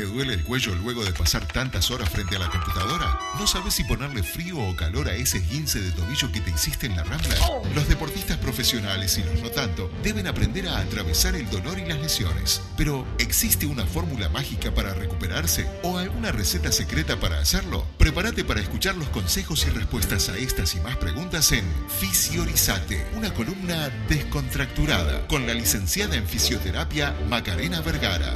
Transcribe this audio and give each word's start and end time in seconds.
¿Te 0.00 0.06
duele 0.06 0.32
el 0.32 0.44
cuello 0.44 0.74
luego 0.76 1.04
de 1.04 1.12
pasar 1.12 1.44
tantas 1.44 1.90
horas 1.90 2.08
frente 2.08 2.34
a 2.34 2.38
la 2.38 2.48
computadora? 2.48 3.20
¿No 3.38 3.46
sabes 3.46 3.74
si 3.74 3.84
ponerle 3.84 4.22
frío 4.22 4.58
o 4.58 4.74
calor 4.74 5.10
a 5.10 5.14
ese 5.14 5.36
esguince 5.36 5.78
de 5.78 5.92
tobillo 5.92 6.32
que 6.32 6.40
te 6.40 6.48
hiciste 6.48 6.86
en 6.86 6.96
la 6.96 7.04
rambla? 7.04 7.34
Los 7.74 7.86
deportistas 7.86 8.38
profesionales 8.38 9.18
y 9.18 9.22
los 9.24 9.42
no 9.42 9.50
tanto 9.50 9.90
deben 10.02 10.26
aprender 10.26 10.68
a 10.68 10.78
atravesar 10.78 11.36
el 11.36 11.50
dolor 11.50 11.78
y 11.78 11.84
las 11.84 11.98
lesiones. 11.98 12.62
Pero, 12.78 13.06
¿existe 13.18 13.66
una 13.66 13.84
fórmula 13.84 14.30
mágica 14.30 14.72
para 14.72 14.94
recuperarse 14.94 15.68
o 15.82 15.98
alguna 15.98 16.32
receta 16.32 16.72
secreta 16.72 17.20
para 17.20 17.38
hacerlo? 17.38 17.86
Prepárate 17.98 18.42
para 18.42 18.62
escuchar 18.62 18.96
los 18.96 19.08
consejos 19.08 19.66
y 19.66 19.70
respuestas 19.70 20.30
a 20.30 20.38
estas 20.38 20.74
y 20.76 20.80
más 20.80 20.96
preguntas 20.96 21.52
en 21.52 21.66
Fisiorizate, 22.00 23.06
una 23.18 23.34
columna 23.34 23.90
descontracturada 24.08 25.26
con 25.28 25.46
la 25.46 25.52
licenciada 25.52 26.16
en 26.16 26.26
fisioterapia 26.26 27.14
Macarena 27.28 27.82
Vergara. 27.82 28.34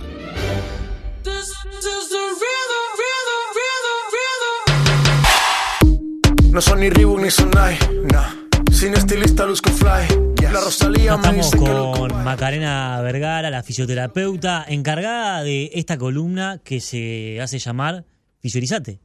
No 6.52 6.60
son 6.60 6.78
ni 6.78 6.88
Reebok 6.88 7.20
ni 7.20 7.30
son 7.30 7.50
Nike, 7.50 7.88
nah. 8.12 8.30
Sin 8.70 8.94
estilista 8.94 9.44
luzco 9.44 9.70
fly. 9.70 10.34
La 10.52 10.60
Rosalía 10.60 11.16
me 11.16 11.40
Estamos 11.40 11.50
con 11.96 12.24
Macarena 12.24 13.00
Vergara, 13.00 13.50
la 13.50 13.62
fisioterapeuta, 13.64 14.64
encargada 14.68 15.42
de 15.42 15.70
esta 15.74 15.98
columna 15.98 16.60
que 16.62 16.80
se 16.80 17.40
hace 17.40 17.58
llamar 17.58 18.04
Fisiorizate. 18.40 19.00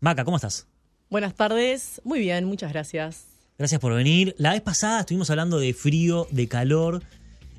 Maca, 0.00 0.24
¿cómo 0.24 0.36
estás? 0.36 0.66
Buenas 1.08 1.34
tardes, 1.34 2.02
muy 2.04 2.18
bien, 2.18 2.44
muchas 2.44 2.72
gracias. 2.72 3.24
Gracias 3.56 3.80
por 3.80 3.94
venir. 3.94 4.34
La 4.36 4.52
vez 4.52 4.60
pasada 4.60 5.00
estuvimos 5.00 5.30
hablando 5.30 5.58
de 5.58 5.72
frío, 5.72 6.26
de 6.30 6.48
calor 6.48 7.02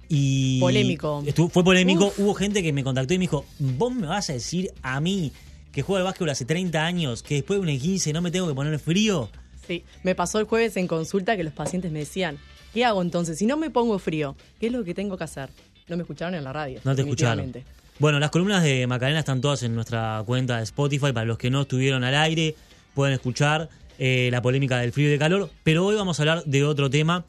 y... 0.10 0.60
Polémico. 0.60 1.24
Estuvo- 1.26 1.50
fue 1.50 1.64
polémico. 1.64 2.14
Hubo 2.18 2.34
gente 2.34 2.62
que 2.64 2.72
me 2.74 2.84
contactó 2.84 3.14
y 3.14 3.18
me 3.18 3.24
dijo, 3.24 3.46
vos 3.60 3.94
me 3.94 4.08
vas 4.08 4.30
a 4.30 4.34
decir 4.34 4.72
a 4.82 5.00
mí 5.00 5.32
que 5.72 5.82
juego 5.82 5.98
al 5.98 6.04
básquetbol 6.04 6.30
hace 6.30 6.46
30 6.46 6.86
años, 6.86 7.22
que 7.24 7.36
después 7.36 7.62
de 7.62 7.72
un 7.74 7.80
15 7.80 8.14
no 8.14 8.22
me 8.22 8.32
tengo 8.32 8.48
que 8.48 8.54
poner 8.54 8.80
frío. 8.80 9.30
Sí, 9.68 9.84
me 10.04 10.16
pasó 10.16 10.40
el 10.40 10.46
jueves 10.46 10.78
en 10.78 10.88
consulta 10.88 11.36
que 11.36 11.44
los 11.44 11.54
pacientes 11.54 11.92
me 11.92 12.00
decían, 12.00 12.38
¿qué 12.74 12.86
hago 12.86 13.02
entonces? 13.02 13.38
Si 13.38 13.46
no 13.46 13.58
me 13.58 13.70
pongo 13.70 14.00
frío, 14.00 14.36
¿qué 14.60 14.68
es 14.68 14.72
lo 14.72 14.84
que 14.84 14.94
tengo 14.94 15.18
que 15.18 15.24
hacer? 15.26 15.50
No 15.88 15.98
me 15.98 16.04
escucharon 16.04 16.36
en 16.36 16.44
la 16.44 16.54
radio. 16.54 16.80
No 16.84 16.96
te 16.96 17.02
escucharon. 17.02 17.52
Bueno, 18.00 18.20
las 18.20 18.30
columnas 18.30 18.64
de 18.64 18.88
Macarena 18.88 19.20
están 19.20 19.40
todas 19.42 19.64
en 19.64 19.74
nuestra 19.76 20.22
cuenta 20.26 20.58
de 20.58 20.64
Spotify. 20.64 21.14
Para 21.14 21.26
los 21.26 21.38
que 21.38 21.50
no 21.50 21.62
estuvieron 21.62 22.04
al 22.04 22.16
aire, 22.16 22.56
pueden 22.94 23.14
escuchar 23.14 23.70
eh, 24.00 24.30
la 24.32 24.42
polémica 24.42 24.80
del 24.80 24.92
frío 24.92 25.08
y 25.08 25.12
de 25.12 25.20
calor. 25.20 25.50
Pero 25.64 25.86
hoy 25.86 25.96
vamos 25.96 26.20
a 26.20 26.24
hablar 26.24 26.44
de 26.46 26.64
otro 26.64 26.90
tema. 26.90 27.26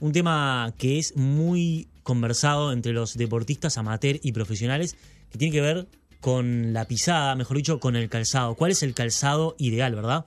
Un 0.00 0.12
tema 0.12 0.72
que 0.78 0.98
es 0.98 1.16
muy 1.16 1.86
conversado 2.08 2.72
entre 2.72 2.94
los 2.94 3.18
deportistas 3.18 3.76
amateur 3.76 4.18
y 4.22 4.32
profesionales, 4.32 4.96
que 5.30 5.36
tiene 5.36 5.52
que 5.52 5.60
ver 5.60 5.88
con 6.22 6.72
la 6.72 6.86
pisada, 6.86 7.34
mejor 7.34 7.58
dicho, 7.58 7.80
con 7.80 7.96
el 7.96 8.08
calzado. 8.08 8.54
¿Cuál 8.54 8.70
es 8.70 8.82
el 8.82 8.94
calzado 8.94 9.54
ideal, 9.58 9.94
verdad? 9.94 10.24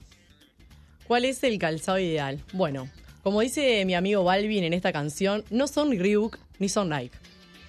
¿Cuál 1.07 1.25
es 1.25 1.43
el 1.43 1.57
calzado 1.57 1.97
ideal? 1.97 2.39
Bueno, 2.53 2.87
como 3.23 3.41
dice 3.41 3.83
mi 3.85 3.95
amigo 3.95 4.23
Balvin 4.23 4.63
en 4.63 4.73
esta 4.73 4.93
canción, 4.93 5.43
no 5.49 5.67
son 5.67 5.97
Reebok 5.97 6.37
ni 6.59 6.69
son 6.69 6.89
Nike. 6.89 7.17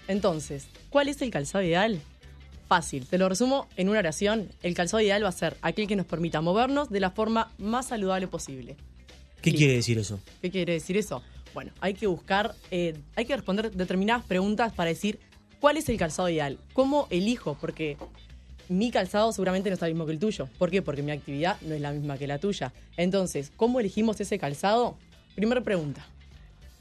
Entonces, 0.09 0.67
¿cuál 0.91 1.09
es 1.09 1.23
el 1.23 1.31
calzado 1.31 1.65
ideal? 1.65 1.99
Fácil, 2.69 3.07
te 3.07 3.17
lo 3.17 3.31
resumo 3.31 3.67
en 3.79 3.89
una 3.89 4.01
oración. 4.01 4.51
El 4.63 4.75
calzado 4.75 5.01
ideal 5.01 5.25
va 5.25 5.31
a 5.31 5.33
ser 5.33 5.57
aquel 5.63 5.87
que 5.87 5.97
nos 5.97 6.05
permita 6.05 6.43
movernos 6.43 6.91
de 6.91 7.01
la 7.01 7.13
forma 7.13 7.51
más 7.57 7.89
saludable 7.89 8.29
posible. 8.29 8.77
¿Qué 9.41 9.55
quiere 9.55 9.73
decir 9.73 9.99
eso? 9.99 10.21
¿Qué 10.43 10.51
quiere 10.51 10.75
decir 10.75 10.99
eso? 10.99 11.23
Bueno, 11.55 11.73
hay 11.81 11.95
que 11.95 12.07
buscar, 12.07 12.55
eh, 12.71 12.95
hay 13.17 13.25
que 13.25 13.35
responder 13.37 13.71
determinadas 13.73 14.25
preguntas 14.25 14.73
para 14.73 14.89
decir 14.89 15.19
cuál 15.61 15.77
es 15.77 15.89
el 15.89 15.99
calzado 15.99 16.29
ideal, 16.29 16.59
cómo 16.73 17.07
elijo, 17.11 17.57
porque 17.61 17.97
mi 18.69 18.91
calzado 18.91 19.33
seguramente 19.33 19.69
no 19.69 19.77
es 19.77 19.83
el 19.83 19.91
mismo 19.91 20.07
que 20.07 20.13
el 20.13 20.19
tuyo. 20.19 20.49
¿Por 20.59 20.71
qué? 20.71 20.83
Porque 20.83 21.03
mi 21.03 21.13
actividad 21.13 21.61
no 21.63 21.75
es 21.75 21.81
la 21.81 21.93
misma 21.93 22.17
que 22.17 22.27
la 22.27 22.39
tuya. 22.39 22.73
Entonces, 22.97 23.53
¿cómo 23.57 23.81
elegimos 23.81 24.21
ese 24.21 24.39
calzado? 24.39 24.97
Primera 25.35 25.61
pregunta, 25.61 26.07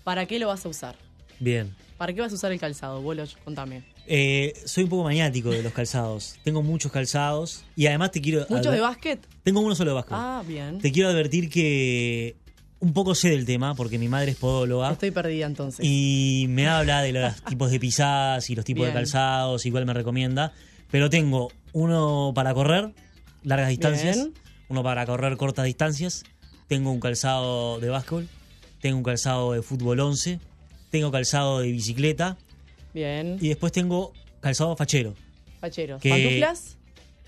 ¿para 0.04 0.26
qué 0.26 0.40
lo 0.40 0.48
vas 0.48 0.66
a 0.66 0.70
usar? 0.70 0.96
Bien. 1.40 1.76
¿Para 1.98 2.14
qué 2.14 2.22
vas 2.22 2.32
a 2.32 2.36
usar 2.36 2.52
el 2.52 2.60
calzado? 2.60 3.02
Bolo, 3.02 3.24
contame. 3.44 3.84
Eh, 4.08 4.54
soy 4.66 4.86
un 4.86 4.90
poco 4.90 5.04
maniático 5.04 5.52
de 5.52 5.62
los 5.62 5.72
calzados. 5.72 6.36
Tengo 6.44 6.64
muchos 6.64 6.92
calzados 6.92 7.64
y 7.76 7.86
además 7.86 8.12
te 8.12 8.22
quiero... 8.22 8.46
¿Muchos 8.50 8.74
de 8.74 8.80
básquet? 8.80 9.20
Tengo 9.44 9.60
uno 9.60 9.76
solo 9.76 9.92
de 9.92 9.96
básquet. 9.96 10.18
Ah, 10.18 10.44
bien. 10.46 10.80
Te 10.80 10.92
quiero 10.92 11.10
advertir 11.10 11.50
que 11.50 12.36
un 12.82 12.94
poco 12.94 13.16
sé 13.16 13.30
del 13.30 13.46
tema, 13.46 13.74
porque 13.76 13.98
mi 13.98 14.08
madre 14.10 14.32
es 14.32 14.38
podóloga. 14.38 14.92
Estoy 14.92 15.12
perdida 15.12 15.46
entonces. 15.46 15.86
Y 15.86 16.46
me 16.50 16.68
habla 16.68 17.02
de 17.02 17.14
los 17.14 17.42
tipos 17.46 17.72
de 17.72 17.80
pisadas 17.80 18.50
y 18.50 18.56
los 18.56 18.66
tipos 18.66 18.86
de 18.86 18.92
calzados, 18.94 19.66
igual 19.66 19.86
me 19.86 19.94
recomienda. 19.94 20.52
Pero 20.92 21.10
tengo 21.10 21.52
uno 21.72 22.34
para 22.36 22.54
correr 22.54 22.94
largas 23.44 23.70
distancias, 23.70 24.18
Bien. 24.18 24.34
uno 24.68 24.84
para 24.84 25.06
correr 25.06 25.38
cortas 25.38 25.66
distancias. 25.66 26.24
Tengo 26.68 26.92
un 26.92 27.00
calzado 27.00 27.80
de 27.80 27.90
básquetbol, 27.90 28.28
tengo 28.82 28.98
un 28.98 29.04
calzado 29.04 29.54
de 29.54 29.62
fútbol 29.62 30.00
11, 30.00 30.40
tengo 30.90 31.12
calzado 31.12 31.60
de 31.60 31.72
bicicleta 31.72 32.38
Bien. 32.94 33.38
y 33.40 33.48
después 33.50 33.72
tengo 33.72 34.12
calzado 34.42 34.76
fachero. 34.76 35.14
Facheros. 35.60 36.02
que- 36.02 36.10
¿Pantuflas? 36.10 36.78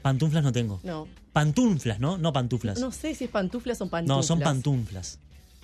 Pantuflas 0.02 0.44
no 0.44 0.52
tengo. 0.52 0.80
No. 0.84 1.08
Pantuflas, 1.31 2.00
¿no? 2.00 2.18
No 2.18 2.34
pantuflas. 2.34 2.80
No 2.80 2.91
sé 2.91 3.16
si 3.16 3.25
es 3.25 3.30
pantuflas 3.30 3.80
o 3.81 3.90
pantuflas. 3.90 4.18
No, 4.18 4.24
son 4.24 4.40
pantuflas. 4.40 5.20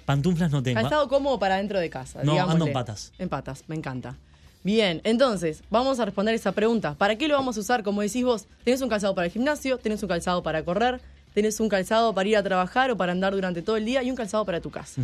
Pantuflas 0.09 0.49
no 0.49 0.63
tengo. 0.63 0.81
Calzado 0.81 1.07
cómodo 1.07 1.37
para 1.37 1.57
dentro 1.57 1.79
de 1.79 1.87
casa. 1.87 2.23
No, 2.23 2.31
digámosle. 2.31 2.53
ando 2.53 2.65
en 2.65 2.73
patas. 2.73 3.13
En 3.19 3.29
patas, 3.29 3.63
me 3.67 3.75
encanta. 3.75 4.17
Bien, 4.63 5.01
entonces, 5.03 5.61
vamos 5.69 5.99
a 5.99 6.05
responder 6.05 6.33
esa 6.33 6.51
pregunta. 6.51 6.95
¿Para 6.95 7.15
qué 7.15 7.27
lo 7.27 7.35
vamos 7.35 7.57
a 7.57 7.59
usar? 7.59 7.83
Como 7.83 8.01
decís 8.01 8.23
vos, 8.23 8.47
tenés 8.63 8.81
un 8.81 8.89
calzado 8.89 9.13
para 9.13 9.27
el 9.27 9.31
gimnasio, 9.31 9.77
tenés 9.77 10.01
un 10.01 10.09
calzado 10.09 10.41
para 10.41 10.65
correr, 10.65 10.99
tenés 11.35 11.59
un 11.59 11.69
calzado 11.69 12.11
para 12.15 12.27
ir 12.27 12.37
a 12.37 12.41
trabajar 12.41 12.89
o 12.89 12.97
para 12.97 13.11
andar 13.11 13.33
durante 13.33 13.61
todo 13.61 13.77
el 13.77 13.85
día 13.85 14.01
y 14.01 14.09
un 14.09 14.15
calzado 14.15 14.43
para 14.45 14.59
tu 14.61 14.71
casa. 14.71 14.99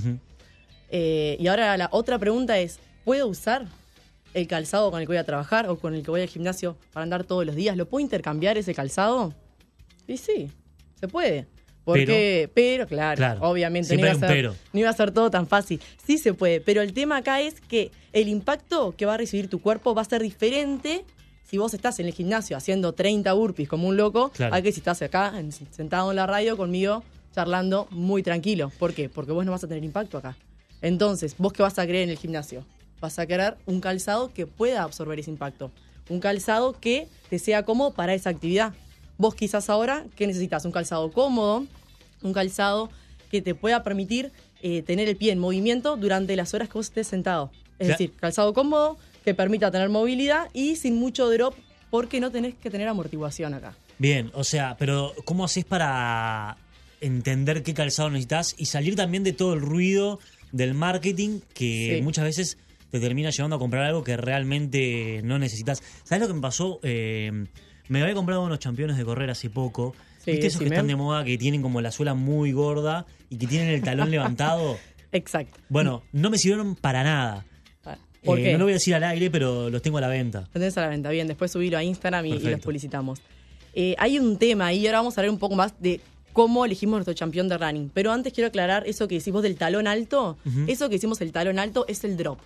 Eh, 0.90 1.38
y 1.40 1.46
ahora 1.50 1.78
la 1.78 1.88
otra 1.92 2.18
pregunta 2.18 2.58
es, 2.58 2.80
¿puedo 3.04 3.28
usar 3.28 3.68
el 4.34 4.48
calzado 4.48 4.90
con 4.90 5.02
el 5.02 5.06
que 5.06 5.12
voy 5.12 5.18
a 5.18 5.24
trabajar 5.24 5.70
o 5.70 5.78
con 5.78 5.94
el 5.94 6.02
que 6.02 6.10
voy 6.10 6.22
al 6.22 6.30
gimnasio 6.30 6.78
para 6.94 7.04
andar 7.04 7.26
todos 7.26 7.46
los 7.46 7.54
días? 7.54 7.78
¿Lo 7.78 7.86
puedo 7.86 8.02
intercambiar 8.02 8.58
ese 8.58 8.74
calzado? 8.74 9.36
Y 10.08 10.18
sí, 10.18 10.50
se 11.00 11.08
puede. 11.08 11.46
Porque, 11.86 12.50
pero, 12.54 12.88
claro, 12.88 13.16
Claro, 13.18 13.42
obviamente 13.50 13.96
no 13.96 14.02
iba, 14.02 14.12
a 14.12 14.16
ser, 14.16 14.28
pero. 14.28 14.56
no 14.74 14.80
iba 14.80 14.90
a 14.90 14.94
ser 14.94 15.12
todo 15.12 15.30
tan 15.30 15.48
fácil. 15.48 15.80
Sí 16.06 16.18
se 16.18 16.34
puede, 16.34 16.60
pero 16.60 16.82
el 16.82 16.94
tema 16.94 17.18
acá 17.18 17.42
es 17.42 17.62
que 17.62 17.92
el 18.12 18.28
impacto 18.28 18.96
que 18.98 19.06
va 19.06 19.14
a 19.14 19.18
recibir 19.18 19.50
tu 19.50 19.62
cuerpo 19.62 19.94
va 19.94 20.02
a 20.02 20.06
ser 20.06 20.22
diferente 20.24 21.06
si 21.48 21.58
vos 21.60 21.74
estás 21.76 22.00
en 22.00 22.08
el 22.08 22.14
gimnasio 22.14 22.58
haciendo 22.58 22.94
30 22.94 23.32
burpees 23.34 23.70
como 23.70 23.88
un 23.88 23.98
loco, 23.98 24.32
Claro. 24.32 24.56
a 24.56 24.62
que 24.62 24.72
si 24.72 24.80
estás 24.80 25.00
acá 25.04 25.32
en- 25.38 25.52
sentado 25.52 26.10
en 26.10 26.16
la 26.16 26.26
radio 26.26 26.58
conmigo 26.58 27.04
charlando 27.36 27.88
muy 27.92 28.24
tranquilo. 28.24 28.72
¿Por 28.80 28.94
qué? 28.94 29.08
Porque 29.10 29.32
vos 29.32 29.46
no 29.46 29.52
vas 29.52 29.64
a 29.64 29.68
tener 29.68 29.84
impacto 29.84 30.18
acá. 30.18 30.36
Entonces, 30.82 31.36
¿vos 31.38 31.54
qué 31.54 31.62
vas 31.62 31.78
a 31.78 31.86
querer 31.86 32.02
en 32.04 32.10
el 32.10 32.18
gimnasio? 32.18 32.66
Vas 33.00 33.20
a 33.20 33.26
querer 33.28 33.58
un 33.66 33.80
calzado 33.82 34.34
que 34.34 34.48
pueda 34.48 34.82
absorber 34.84 35.20
ese 35.20 35.30
impacto. 35.30 35.70
Un 36.10 36.20
calzado 36.20 36.74
que 36.80 37.08
te 37.30 37.38
sea 37.40 37.64
cómodo 37.64 37.92
para 37.92 38.14
esa 38.14 38.30
actividad. 38.30 38.74
Vos 39.18 39.36
quizás 39.36 39.70
ahora, 39.70 40.06
¿qué 40.16 40.28
necesitas? 40.28 40.66
Un 40.66 40.72
calzado 40.72 41.12
cómodo, 41.12 41.66
un 42.22 42.34
calzado 42.34 42.90
que 43.32 43.42
te 43.42 43.56
pueda 43.56 43.84
permitir 43.84 44.32
eh, 44.62 44.82
tener 44.82 45.08
el 45.08 45.16
pie 45.16 45.32
en 45.32 45.40
movimiento 45.40 45.96
durante 45.98 46.36
las 46.36 46.54
horas 46.54 46.68
que 46.70 46.74
vos 46.78 46.88
estés 46.88 47.08
sentado. 47.08 47.52
Es 47.80 47.88
decir, 47.90 48.14
calzado 48.16 48.54
cómodo 48.54 48.98
que 49.24 49.34
permita 49.34 49.70
tener 49.72 49.90
movilidad 49.90 50.48
y 50.54 50.76
sin 50.76 50.96
mucho 50.96 51.30
drop 51.30 51.56
porque 51.90 52.20
no 52.20 52.32
tenés 52.32 52.56
que 52.56 52.70
tener 52.70 52.88
amortiguación 52.88 53.54
acá. 53.54 53.76
Bien, 53.98 54.32
o 54.34 54.44
sea, 54.44 54.76
pero 54.78 55.14
¿cómo 55.26 55.46
haces 55.46 55.66
para 55.66 56.58
entender 57.02 57.64
qué 57.64 57.74
calzado 57.74 58.10
necesitas 58.10 58.56
y 58.58 58.66
salir 58.66 58.96
también 58.96 59.24
de 59.24 59.34
todo 59.34 59.54
el 59.54 59.62
ruido 59.62 60.20
del 60.52 60.74
marketing 60.74 61.40
que 61.54 61.96
Sí. 61.98 62.02
muchas 62.02 62.24
veces 62.26 62.58
te 62.92 63.00
termina 63.00 63.30
llevando 63.30 63.58
a 63.58 63.60
comprar 63.60 63.84
algo 63.86 64.04
que 64.04 64.16
realmente 64.18 65.22
no 65.24 65.38
necesitas? 65.40 65.82
¿Sabes 66.04 66.22
lo 66.22 66.28
que 66.28 66.34
me 66.34 66.42
pasó? 66.42 66.80
Eh, 66.84 67.46
me 67.90 68.02
había 68.02 68.14
comprado 68.14 68.44
unos 68.44 68.60
campeones 68.60 68.98
de 68.98 69.06
correr 69.06 69.30
hace 69.30 69.50
poco. 69.50 69.96
Sí, 70.24 70.32
¿Viste 70.32 70.48
esos 70.48 70.60
que 70.62 70.68
están 70.68 70.88
de 70.88 70.96
moda 70.96 71.24
que 71.24 71.38
tienen 71.38 71.62
como 71.62 71.82
la 71.82 71.92
suela 71.92 72.14
muy 72.16 72.52
gorda 72.52 73.06
y 73.30 73.38
que 73.38 73.46
tienen 73.48 73.70
el 73.70 73.82
talón 73.82 74.10
levantado? 74.10 74.78
Exacto. 75.12 75.60
Bueno, 75.70 76.04
no 76.12 76.30
me 76.30 76.38
sirvieron 76.38 76.76
para 76.76 77.04
nada. 77.04 77.46
¿Por 78.24 78.40
Eh, 78.40 78.44
qué? 78.44 78.52
No 78.54 78.58
lo 78.60 78.66
voy 78.66 78.72
a 78.74 78.76
decir 78.76 78.96
al 78.96 79.04
aire, 79.04 79.30
pero 79.30 79.70
los 79.70 79.82
tengo 79.84 80.00
a 80.00 80.02
la 80.02 80.08
venta. 80.08 80.42
Lo 80.42 80.48
tenés 80.60 80.76
a 80.78 80.82
la 80.82 80.88
venta. 80.88 81.10
Bien, 81.12 81.28
después 81.28 81.52
subilo 81.52 81.78
a 81.78 81.84
Instagram 81.84 82.26
y, 82.26 82.34
y 82.34 82.40
los 82.40 82.60
publicitamos. 82.60 83.22
Eh, 83.76 83.94
hay 84.00 84.18
un 84.18 84.38
tema 84.38 84.66
ahí, 84.68 84.88
ahora 84.88 85.00
vamos 85.00 85.16
a 85.18 85.22
hablar 85.22 85.32
un 85.32 85.38
poco 85.38 85.56
más 85.56 85.74
de 85.80 86.02
cómo 86.34 86.66
elegimos 86.66 86.98
nuestro 86.98 87.14
campeón 87.16 87.48
de 87.50 87.58
running. 87.60 87.92
Pero 87.94 88.12
antes 88.12 88.34
quiero 88.34 88.48
aclarar 88.48 88.84
eso 88.88 89.08
que 89.08 89.16
decimos 89.16 89.44
del 89.44 89.58
talón 89.58 89.86
alto. 89.86 90.38
Eso 90.66 90.90
que 90.90 90.96
decimos 90.96 91.22
el 91.22 91.32
talón 91.32 91.60
alto 91.60 91.86
es 91.88 92.04
el 92.04 92.18
drop. 92.18 92.40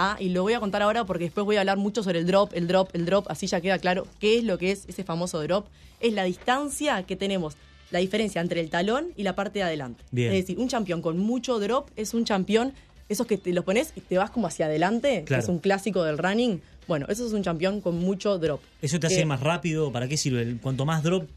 ¿Ah? 0.00 0.16
Y 0.18 0.30
lo 0.30 0.42
voy 0.42 0.52
a 0.54 0.60
contar 0.60 0.82
ahora 0.82 1.04
porque 1.04 1.24
después 1.24 1.44
voy 1.44 1.56
a 1.56 1.60
hablar 1.60 1.76
mucho 1.78 2.02
sobre 2.02 2.18
el 2.18 2.26
drop, 2.26 2.52
el 2.54 2.66
drop, 2.66 2.88
el 2.94 3.04
drop. 3.06 3.26
Así 3.30 3.46
ya 3.46 3.60
queda 3.60 3.78
claro 3.78 4.06
qué 4.18 4.38
es 4.38 4.44
lo 4.44 4.58
que 4.58 4.70
es 4.72 4.84
ese 4.88 5.04
famoso 5.04 5.42
drop. 5.42 5.66
Es 6.00 6.12
la 6.14 6.24
distancia 6.24 7.02
que 7.04 7.16
tenemos, 7.16 7.54
la 7.90 7.98
diferencia 7.98 8.40
entre 8.40 8.60
el 8.60 8.70
talón 8.70 9.12
y 9.16 9.22
la 9.22 9.34
parte 9.34 9.58
de 9.60 9.64
adelante. 9.64 10.02
Bien. 10.10 10.32
Es 10.32 10.38
decir, 10.42 10.58
un 10.58 10.68
campeón 10.68 11.02
con 11.02 11.18
mucho 11.18 11.58
drop 11.58 11.88
es 11.96 12.14
un 12.14 12.24
campeón, 12.24 12.72
esos 13.08 13.26
que 13.26 13.36
te 13.36 13.52
los 13.52 13.64
pones 13.64 13.92
y 13.96 14.00
te 14.00 14.16
vas 14.18 14.30
como 14.30 14.46
hacia 14.46 14.66
adelante, 14.66 15.24
que 15.26 15.34
es 15.34 15.48
un 15.48 15.58
clásico 15.58 16.02
del 16.04 16.16
running, 16.18 16.60
Bueno, 16.88 17.06
eso 17.08 17.24
es 17.24 17.32
un 17.32 17.42
campeón 17.44 17.80
con 17.80 17.96
mucho 17.98 18.38
drop. 18.38 18.60
¿Eso 18.82 18.98
te 18.98 19.06
hace 19.06 19.20
Eh, 19.20 19.24
más 19.26 19.40
rápido? 19.40 19.92
¿Para 19.92 20.08
qué 20.08 20.16
sirve? 20.16 20.56
Cuanto 20.60 20.84
más 20.84 21.02
drop, 21.04 21.28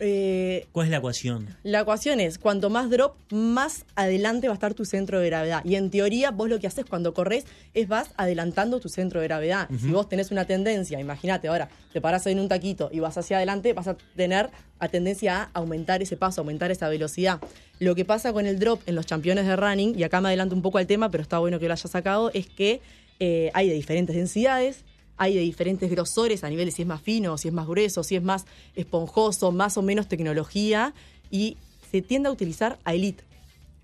Eh, 0.00 0.66
¿cuál 0.72 0.86
es 0.86 0.90
la 0.90 0.98
ecuación? 0.98 1.56
La 1.62 1.80
ecuación 1.80 2.20
es, 2.20 2.38
cuanto 2.38 2.70
más 2.70 2.90
drop, 2.90 3.14
más 3.30 3.84
adelante 3.94 4.48
va 4.48 4.54
a 4.54 4.56
estar 4.56 4.74
tu 4.74 4.84
centro 4.84 5.20
de 5.20 5.26
gravedad. 5.26 5.64
Y 5.64 5.76
en 5.76 5.90
teoría, 5.90 6.30
vos 6.30 6.48
lo 6.48 6.58
que 6.58 6.66
haces 6.66 6.84
cuando 6.84 7.14
corres 7.14 7.44
es 7.74 7.88
vas 7.88 8.10
adelantando 8.16 8.80
tu 8.80 8.88
centro 8.88 9.20
de 9.20 9.26
gravedad. 9.26 9.68
Si 9.80 9.90
vos 9.90 10.08
tenés 10.08 10.30
una 10.30 10.44
tendencia, 10.44 11.00
imagínate 11.00 11.48
ahora, 11.48 11.68
te 11.92 12.00
parás 12.00 12.26
en 12.26 12.40
un 12.40 12.48
taquito 12.48 12.90
y 12.92 13.00
vas 13.00 13.16
hacia 13.16 13.38
adelante, 13.38 13.72
vas 13.72 13.88
a 13.88 13.96
tener 14.16 14.50
la 14.80 14.88
tendencia 14.88 15.42
a 15.42 15.50
aumentar 15.54 16.02
ese 16.02 16.16
paso, 16.16 16.40
aumentar 16.40 16.70
esa 16.70 16.88
velocidad. 16.88 17.40
Lo 17.78 17.94
que 17.94 18.04
pasa 18.04 18.32
con 18.32 18.46
el 18.46 18.58
drop 18.58 18.80
en 18.86 18.94
los 18.94 19.06
campeones 19.06 19.46
de 19.46 19.56
running, 19.56 19.98
y 19.98 20.02
acá 20.02 20.20
me 20.20 20.28
adelanto 20.28 20.54
un 20.54 20.62
poco 20.62 20.78
al 20.78 20.86
tema, 20.86 21.10
pero 21.10 21.22
está 21.22 21.38
bueno 21.38 21.58
que 21.58 21.66
lo 21.66 21.72
haya 21.72 21.88
sacado, 21.88 22.30
es 22.34 22.46
que 22.46 22.80
eh, 23.18 23.50
hay 23.54 23.68
de 23.68 23.74
diferentes 23.74 24.14
densidades, 24.14 24.84
hay 25.16 25.34
de 25.34 25.40
diferentes 25.40 25.90
grosores 25.90 26.44
a 26.44 26.50
nivel 26.50 26.66
de 26.66 26.72
si 26.72 26.82
es 26.82 26.88
más 26.88 27.00
fino, 27.00 27.38
si 27.38 27.48
es 27.48 27.54
más 27.54 27.66
grueso, 27.66 28.02
si 28.02 28.16
es 28.16 28.22
más 28.22 28.46
esponjoso, 28.74 29.52
más 29.52 29.76
o 29.76 29.82
menos 29.82 30.08
tecnología, 30.08 30.94
y 31.30 31.56
se 31.90 32.02
tiende 32.02 32.28
a 32.28 32.32
utilizar 32.32 32.78
a 32.84 32.94
elite. 32.94 33.24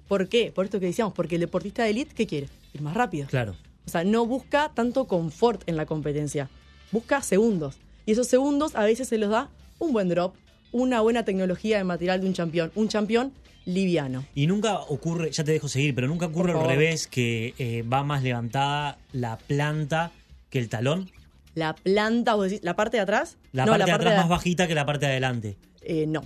¿Por 0.08 0.28
qué? 0.28 0.52
Por 0.52 0.64
esto 0.64 0.80
que 0.80 0.86
decíamos, 0.86 1.14
porque 1.14 1.36
el 1.36 1.40
deportista 1.40 1.84
de 1.84 1.90
elite, 1.90 2.14
¿qué 2.14 2.26
quiere? 2.26 2.48
Ir 2.74 2.82
más 2.82 2.94
rápido. 2.94 3.26
Claro. 3.28 3.56
O 3.86 3.90
sea, 3.90 4.04
no 4.04 4.26
busca 4.26 4.70
tanto 4.74 5.06
confort 5.06 5.62
en 5.66 5.76
la 5.76 5.86
competencia, 5.86 6.48
busca 6.90 7.22
segundos. 7.22 7.76
Y 8.06 8.12
esos 8.12 8.26
segundos 8.26 8.74
a 8.74 8.84
veces 8.84 9.08
se 9.08 9.18
los 9.18 9.30
da 9.30 9.48
un 9.78 9.92
buen 9.92 10.08
drop, 10.08 10.34
una 10.70 11.00
buena 11.00 11.24
tecnología 11.24 11.78
de 11.78 11.84
material 11.84 12.20
de 12.20 12.26
un 12.26 12.32
campeón, 12.32 12.72
un 12.74 12.88
campeón 12.88 13.32
liviano. 13.64 14.24
Y 14.34 14.46
nunca 14.46 14.80
ocurre, 14.80 15.30
ya 15.30 15.44
te 15.44 15.52
dejo 15.52 15.68
seguir, 15.68 15.94
pero 15.94 16.08
nunca 16.08 16.26
ocurre 16.26 16.52
al 16.52 16.66
revés 16.66 17.06
que 17.06 17.54
eh, 17.58 17.82
va 17.82 18.02
más 18.02 18.22
levantada 18.22 18.98
la 19.12 19.38
planta 19.38 20.12
que 20.50 20.58
el 20.58 20.68
talón. 20.68 21.10
La 21.54 21.74
planta, 21.74 22.34
vos 22.34 22.44
decís, 22.50 22.60
la 22.64 22.74
parte 22.76 22.96
de 22.96 23.02
atrás. 23.02 23.36
La 23.52 23.66
no, 23.66 23.72
parte 23.72 23.86
de 23.86 23.92
atrás 23.92 24.12
de- 24.14 24.18
más 24.20 24.28
bajita 24.28 24.66
que 24.66 24.74
la 24.74 24.86
parte 24.86 25.06
de 25.06 25.12
adelante. 25.12 25.56
Eh, 25.82 26.06
no. 26.06 26.22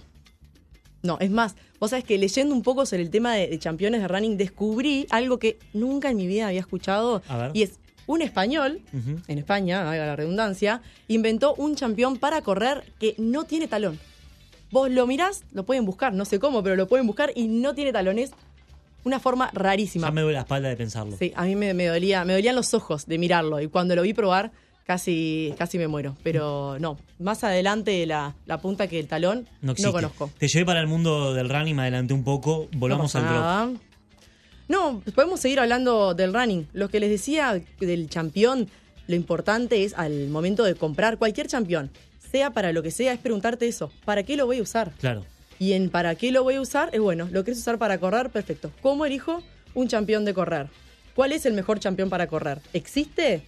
No, 1.03 1.19
es 1.21 1.31
más, 1.31 1.55
vos 1.79 1.91
sabés 1.91 2.05
que 2.05 2.19
leyendo 2.19 2.55
un 2.55 2.63
poco 2.63 2.85
sobre 2.87 3.03
el 3.03 3.11
tema 3.11 3.35
de, 3.35 3.47
de 3.49 3.59
campeones 3.59 4.01
de 4.01 4.09
running, 4.09 4.37
descubrí 4.37 5.07
algo 5.11 5.39
que 5.39 5.59
nunca 5.73 6.11
en 6.11 6.17
mi 6.17 6.27
vida 6.27 6.49
había 6.49 6.61
escuchado. 6.61 7.23
A 7.29 7.37
ver. 7.37 7.51
Y 7.55 7.63
es 7.63 7.79
un 8.07 8.23
español, 8.23 8.81
en 9.29 9.39
España, 9.39 9.91
haga 9.91 10.07
la 10.07 10.17
redundancia, 10.17 10.81
inventó 11.09 11.55
un 11.55 11.75
campeón 11.75 12.19
para 12.19 12.41
correr 12.43 12.85
que 12.99 13.15
no 13.19 13.45
tiene 13.45 13.69
talón. 13.69 13.99
Vos 14.71 14.91
lo 14.91 15.07
mirás, 15.07 15.45
lo 15.53 15.65
pueden 15.65 15.85
buscar, 15.85 16.13
no 16.13 16.25
sé 16.25 16.39
cómo, 16.41 16.63
pero 16.63 16.75
lo 16.77 16.89
pueden 16.89 17.07
buscar 17.07 17.31
y 17.37 17.47
no 17.49 17.75
tiene 17.75 17.93
talones. 17.93 18.31
Una 19.05 19.21
forma 19.21 19.51
rarísima. 19.53 20.09
Ya 20.09 20.13
me 20.13 20.23
duele 20.23 20.35
la 20.35 20.41
espalda 20.43 20.69
de 20.69 20.77
pensarlo. 20.77 21.17
Sí, 21.17 21.33
a 21.37 21.45
mí 21.45 21.55
me, 21.55 21.73
me 21.75 21.87
dolía, 21.87 22.25
me 22.25 22.33
dolían 22.33 22.57
los 22.57 22.75
ojos 22.75 23.07
de 23.07 23.19
mirarlo 23.19 23.61
y 23.61 23.69
cuando 23.69 23.95
lo 23.95 24.03
vi 24.03 24.13
probar 24.15 24.51
casi, 24.87 25.55
casi 25.59 25.79
me 25.79 25.89
muero. 25.89 26.17
Pero 26.23 26.79
no, 26.79 26.97
más 27.19 27.45
adelante 27.45 28.07
la, 28.07 28.35
la 28.47 28.59
punta 28.59 28.87
que 28.87 28.99
el 28.99 29.09
talón 29.09 29.47
No 29.61 29.75
conozco. 29.75 30.31
Te 30.39 30.49
llevé 30.49 30.65
para 30.65 30.81
el 30.81 30.87
mundo 30.87 31.35
del 31.35 31.49
running, 31.49 31.75
me 31.75 31.83
adelanté 31.83 32.15
un 32.15 32.25
poco, 32.25 32.69
volvamos 32.77 33.15
no 33.15 33.21
al 33.21 33.27
drop. 33.73 33.83
No, 34.69 35.03
podemos 35.15 35.41
seguir 35.41 35.61
hablando 35.61 36.15
del 36.15 36.33
running. 36.33 36.67
Lo 36.73 36.89
que 36.89 36.99
les 36.99 37.11
decía 37.11 37.61
del 37.79 38.09
campeón, 38.09 38.69
lo 39.07 39.15
importante 39.15 39.85
es 39.85 39.95
al 39.95 40.29
momento 40.29 40.65
de 40.65 40.75
comprar 40.75 41.19
cualquier 41.19 41.49
campeón, 41.49 41.91
sea 42.33 42.51
para 42.51 42.73
lo 42.73 42.83
que 42.83 42.91
sea, 42.91 43.13
es 43.13 43.21
preguntarte 43.21 43.69
eso, 43.69 43.93
¿para 44.05 44.25
qué 44.25 44.37
lo 44.37 44.47
voy 44.47 44.59
a 44.59 44.63
usar? 44.63 44.93
Claro. 44.99 45.25
Y 45.59 45.73
en 45.73 45.89
para 45.89 46.17
qué 46.17 46.33
lo 46.33 46.43
voy 46.43 46.57
a 46.57 46.61
usar, 46.61 46.91
es 46.93 47.01
bueno, 47.01 47.29
lo 47.31 47.45
querés 47.45 47.61
usar 47.61 47.79
para 47.79 47.99
correr, 47.99 48.31
perfecto. 48.31 48.73
¿Cómo 48.83 49.07
elijo 49.07 49.43
un 49.75 49.87
campeón 49.87 50.25
de 50.25 50.35
correr? 50.35 50.67
¿Cuál 51.15 51.33
es 51.33 51.47
el 51.47 51.55
mejor 51.55 51.81
campeón 51.81 52.11
para 52.11 52.27
correr? 52.27 52.61
¿Existe? 52.73 53.43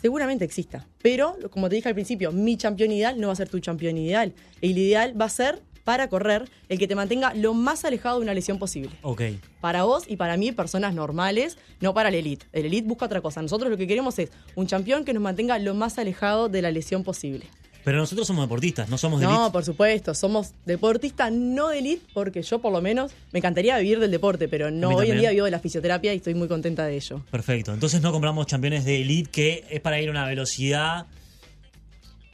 Seguramente 0.00 0.44
exista. 0.44 0.86
Pero, 1.02 1.36
como 1.50 1.68
te 1.68 1.76
dije 1.76 1.88
al 1.88 1.94
principio, 1.94 2.32
mi 2.32 2.56
campeón 2.56 2.92
ideal 2.92 3.20
no 3.20 3.28
va 3.28 3.32
a 3.32 3.36
ser 3.36 3.48
tu 3.48 3.60
campeón 3.60 3.96
ideal. 3.98 4.34
El 4.60 4.76
ideal 4.76 5.20
va 5.20 5.26
a 5.26 5.30
ser, 5.30 5.62
para 5.84 6.08
correr, 6.08 6.48
el 6.68 6.78
que 6.78 6.88
te 6.88 6.94
mantenga 6.94 7.32
lo 7.34 7.54
más 7.54 7.84
alejado 7.84 8.18
de 8.18 8.22
una 8.22 8.34
lesión 8.34 8.58
posible. 8.58 8.90
Ok. 9.02 9.22
Para 9.60 9.84
vos 9.84 10.04
y 10.06 10.16
para 10.16 10.36
mí, 10.36 10.52
personas 10.52 10.94
normales, 10.94 11.58
no 11.80 11.94
para 11.94 12.08
el 12.10 12.16
elite. 12.16 12.46
El 12.52 12.66
elite 12.66 12.86
busca 12.86 13.06
otra 13.06 13.20
cosa. 13.20 13.40
Nosotros 13.40 13.70
lo 13.70 13.76
que 13.76 13.86
queremos 13.86 14.18
es 14.18 14.30
un 14.54 14.66
campeón 14.66 15.04
que 15.04 15.12
nos 15.12 15.22
mantenga 15.22 15.58
lo 15.58 15.74
más 15.74 15.98
alejado 15.98 16.48
de 16.48 16.62
la 16.62 16.70
lesión 16.70 17.02
posible. 17.04 17.46
Pero 17.86 17.98
nosotros 17.98 18.26
somos 18.26 18.44
deportistas, 18.44 18.88
no 18.88 18.98
somos 18.98 19.20
de 19.20 19.26
No, 19.26 19.32
elite. 19.42 19.52
por 19.52 19.64
supuesto, 19.64 20.12
somos 20.12 20.50
deportistas 20.64 21.30
no 21.30 21.68
de 21.68 21.78
elite, 21.78 22.02
porque 22.12 22.42
yo 22.42 22.58
por 22.58 22.72
lo 22.72 22.82
menos 22.82 23.12
me 23.30 23.38
encantaría 23.38 23.78
vivir 23.78 24.00
del 24.00 24.10
deporte, 24.10 24.48
pero 24.48 24.72
no 24.72 24.88
hoy 24.88 25.12
en 25.12 25.20
día 25.20 25.30
vivo 25.30 25.44
de 25.44 25.52
la 25.52 25.60
fisioterapia 25.60 26.12
y 26.12 26.16
estoy 26.16 26.34
muy 26.34 26.48
contenta 26.48 26.84
de 26.84 26.96
ello. 26.96 27.22
Perfecto. 27.30 27.72
Entonces 27.72 28.00
no 28.02 28.10
compramos 28.10 28.44
campeones 28.46 28.84
de 28.84 29.02
elite 29.02 29.30
que 29.30 29.64
es 29.70 29.80
para 29.80 30.00
ir 30.00 30.08
a 30.08 30.10
una 30.10 30.26
velocidad. 30.26 31.06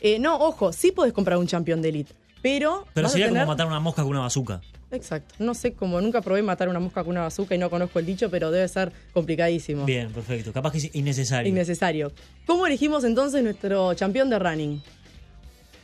Eh, 0.01 0.19
no, 0.19 0.37
ojo, 0.39 0.73
sí 0.73 0.91
podés 0.91 1.13
comprar 1.13 1.37
un 1.37 1.47
campeón 1.47 1.83
de 1.83 1.91
elite, 1.91 2.15
pero. 2.41 2.87
Pero 2.95 3.11
sería 3.11 3.27
tener- 3.27 3.43
como 3.43 3.53
matar 3.53 3.67
una 3.67 3.79
mosca 3.79 4.01
con 4.03 4.11
una 4.13 4.21
bazuca. 4.21 4.63
Exacto. 4.91 5.35
No 5.39 5.53
sé 5.53 5.75
cómo, 5.75 6.01
nunca 6.01 6.23
probé 6.23 6.41
matar 6.43 6.71
una 6.71 6.81
mosca 6.81 7.03
con 7.03 7.11
una 7.11 7.23
bazuca 7.25 7.55
y 7.55 7.59
no 7.59 7.69
conozco 7.69 7.99
el 7.99 8.07
dicho, 8.07 8.31
pero 8.31 8.51
debe 8.51 8.67
ser 8.69 8.91
complicadísimo. 9.13 9.85
Bien, 9.85 10.11
perfecto. 10.13 10.51
Capaz 10.51 10.73
que 10.73 10.79
es 10.79 10.95
innecesario. 10.95 11.49
Innecesario. 11.51 12.11
¿Cómo 12.47 12.67
elegimos 12.67 13.05
entonces 13.05 13.43
nuestro 13.43 13.93
campeón 13.99 14.31
de 14.31 14.39
running? 14.39 14.83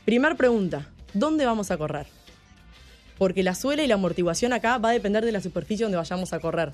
Primer 0.08 0.37
pregunta, 0.37 0.88
¿dónde 1.12 1.44
vamos 1.44 1.70
a 1.70 1.76
correr? 1.76 2.06
Porque 3.19 3.43
la 3.43 3.55
suela 3.55 3.82
y 3.82 3.87
la 3.87 3.96
amortiguación 3.96 4.55
acá 4.55 4.78
va 4.78 4.88
a 4.88 4.93
depender 4.93 5.22
de 5.22 5.32
la 5.32 5.43
superficie 5.43 5.84
donde 5.84 5.99
vayamos 5.99 6.32
a 6.32 6.40
correr. 6.40 6.70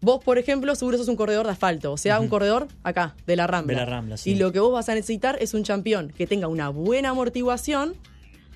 Vos, 0.00 0.22
por 0.22 0.38
ejemplo, 0.38 0.72
seguro 0.76 0.96
sos 0.96 1.08
un 1.08 1.16
corredor 1.16 1.44
de 1.46 1.50
asfalto, 1.50 1.90
o 1.90 1.96
sea, 1.96 2.20
un 2.20 2.28
corredor 2.28 2.68
acá, 2.84 3.16
de 3.26 3.34
la 3.34 3.48
Rambla. 3.48 3.74
De 3.74 3.84
la 3.84 3.90
Rambla, 3.90 4.16
sí. 4.16 4.30
Y 4.30 4.34
lo 4.36 4.52
que 4.52 4.60
vos 4.60 4.72
vas 4.72 4.88
a 4.88 4.94
necesitar 4.94 5.38
es 5.40 5.54
un 5.54 5.64
campeón 5.64 6.12
que 6.16 6.28
tenga 6.28 6.46
una 6.46 6.68
buena 6.68 7.08
amortiguación. 7.08 7.96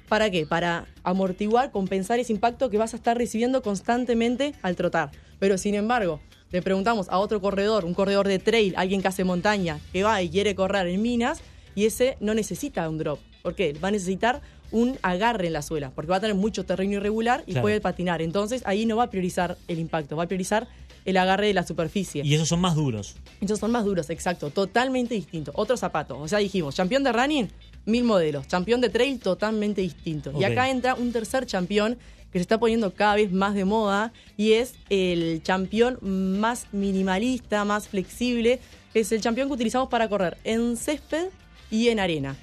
¿Para 0.09 0.31
qué? 0.31 0.47
Para 0.47 0.87
amortiguar, 1.03 1.73
compensar 1.73 2.21
ese 2.21 2.33
impacto 2.33 2.71
que 2.71 2.79
vas 2.79 2.93
a 2.93 2.99
estar 2.99 3.19
recibiendo 3.19 3.61
constantemente 3.61 4.55
al 4.63 4.77
trotar. 4.77 5.11
Pero 5.41 5.59
sin 5.59 5.75
embargo, 5.75 6.21
le 6.53 6.63
preguntamos 6.63 7.09
a 7.09 7.19
otro 7.19 7.41
corredor, 7.41 7.85
un 7.85 7.95
corredor 7.95 8.29
de 8.29 8.39
trail, 8.39 8.75
alguien 8.77 9.03
que 9.03 9.09
hace 9.09 9.25
montaña, 9.25 9.81
que 9.93 10.05
va 10.05 10.23
y 10.23 10.31
quiere 10.31 10.55
correr 10.55 10.87
en 10.87 11.03
minas, 11.03 11.41
y 11.75 11.87
ese 11.87 12.19
no 12.21 12.35
necesita 12.35 12.89
un 12.89 12.99
drop. 12.99 13.19
¿Por 13.43 13.55
qué? 13.55 13.73
Va 13.83 13.89
a 13.89 13.91
necesitar 13.91 14.41
un 14.71 14.99
agarre 15.03 15.49
en 15.49 15.53
la 15.53 15.63
suela, 15.63 15.91
porque 15.91 16.11
va 16.11 16.17
a 16.17 16.21
tener 16.21 16.35
mucho 16.35 16.65
terreno 16.65 16.95
irregular 16.95 17.43
y 17.47 17.53
Claro. 17.53 17.63
puede 17.63 17.81
patinar. 17.81 18.23
Entonces 18.23 18.63
ahí 18.65 18.87
no 18.87 18.97
va 18.97 19.05
a 19.05 19.11
priorizar 19.11 19.59
el 19.69 19.79
impacto, 19.79 20.17
va 20.17 20.25
a 20.25 20.27
priorizar 20.27 20.67
el 21.05 21.17
agarre 21.17 21.49
de 21.49 21.55
la 21.55 21.67
superficie. 21.67 22.23
Y 22.25 22.33
esos 22.35 22.49
son 22.49 22.61
más 22.61 22.75
duros. 22.75 23.17
Esos 23.41 23.59
son 23.59 23.71
más 23.73 23.85
duros, 23.85 24.09
exacto, 24.09 24.51
totalmente 24.51 25.15
distintos. 25.15 25.53
Otro 25.59 25.77
zapato, 25.77 26.19
o 26.19 26.29
sea, 26.29 26.39
dijimos, 26.39 26.77
campeón 26.77 27.03
de 27.03 27.13
running, 27.13 27.49
mil 27.85 28.05
modelos, 28.05 28.47
campeón 28.47 28.81
de 28.81 28.89
trail, 28.89 29.19
totalmente 29.19 29.81
distinto. 29.81 30.33
Y 30.39 30.45
acá 30.45 30.71
entra 30.71 30.95
un 30.95 31.13
tercer 31.13 31.47
campeón 31.47 31.99
que 32.33 32.39
se 32.39 32.43
está 32.43 32.59
poniendo 32.59 32.95
cada 32.95 33.17
vez 33.17 33.31
más 33.31 33.55
de 33.55 33.67
moda 33.67 34.13
y 34.39 34.53
es 34.53 34.75
el 34.89 35.43
campeón 35.45 35.99
más 36.01 36.67
minimalista, 36.73 37.65
más 37.67 37.89
flexible, 37.89 38.59
es 38.95 39.13
el 39.13 39.21
campeón 39.21 39.49
que 39.49 39.55
utilizamos 39.55 39.89
para 39.89 40.09
correr 40.09 40.39
en 40.45 40.77
césped 40.79 41.27
y 41.71 41.89
en 41.89 42.01
arena. 42.01 42.37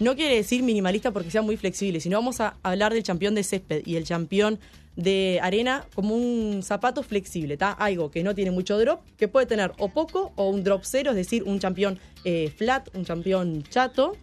No 0.00 0.16
quiere 0.16 0.34
decir 0.36 0.62
minimalista 0.62 1.10
porque 1.12 1.30
sea 1.30 1.42
muy 1.42 1.56
flexible, 1.56 2.00
sino 2.00 2.18
vamos 2.18 2.40
a 2.40 2.56
hablar 2.62 2.92
del 2.92 3.02
campeón 3.02 3.34
de 3.34 3.44
césped 3.44 3.82
y 3.86 3.96
el 3.96 4.04
campeón 4.06 4.58
de 4.96 5.38
arena 5.42 5.86
como 5.94 6.14
un 6.16 6.62
zapato 6.62 7.02
flexible, 7.02 7.56
¿tá? 7.56 7.70
Algo 7.72 8.10
que 8.10 8.22
no 8.22 8.34
tiene 8.34 8.50
mucho 8.50 8.78
drop, 8.78 9.00
que 9.16 9.28
puede 9.28 9.46
tener 9.46 9.72
o 9.78 9.88
poco 9.90 10.32
o 10.36 10.50
un 10.50 10.64
drop 10.64 10.82
cero, 10.84 11.10
es 11.10 11.16
decir, 11.16 11.44
un 11.44 11.58
campeón 11.58 11.98
eh, 12.24 12.52
flat, 12.56 12.88
un 12.94 13.04
campeón 13.04 13.62
chato. 13.70 14.16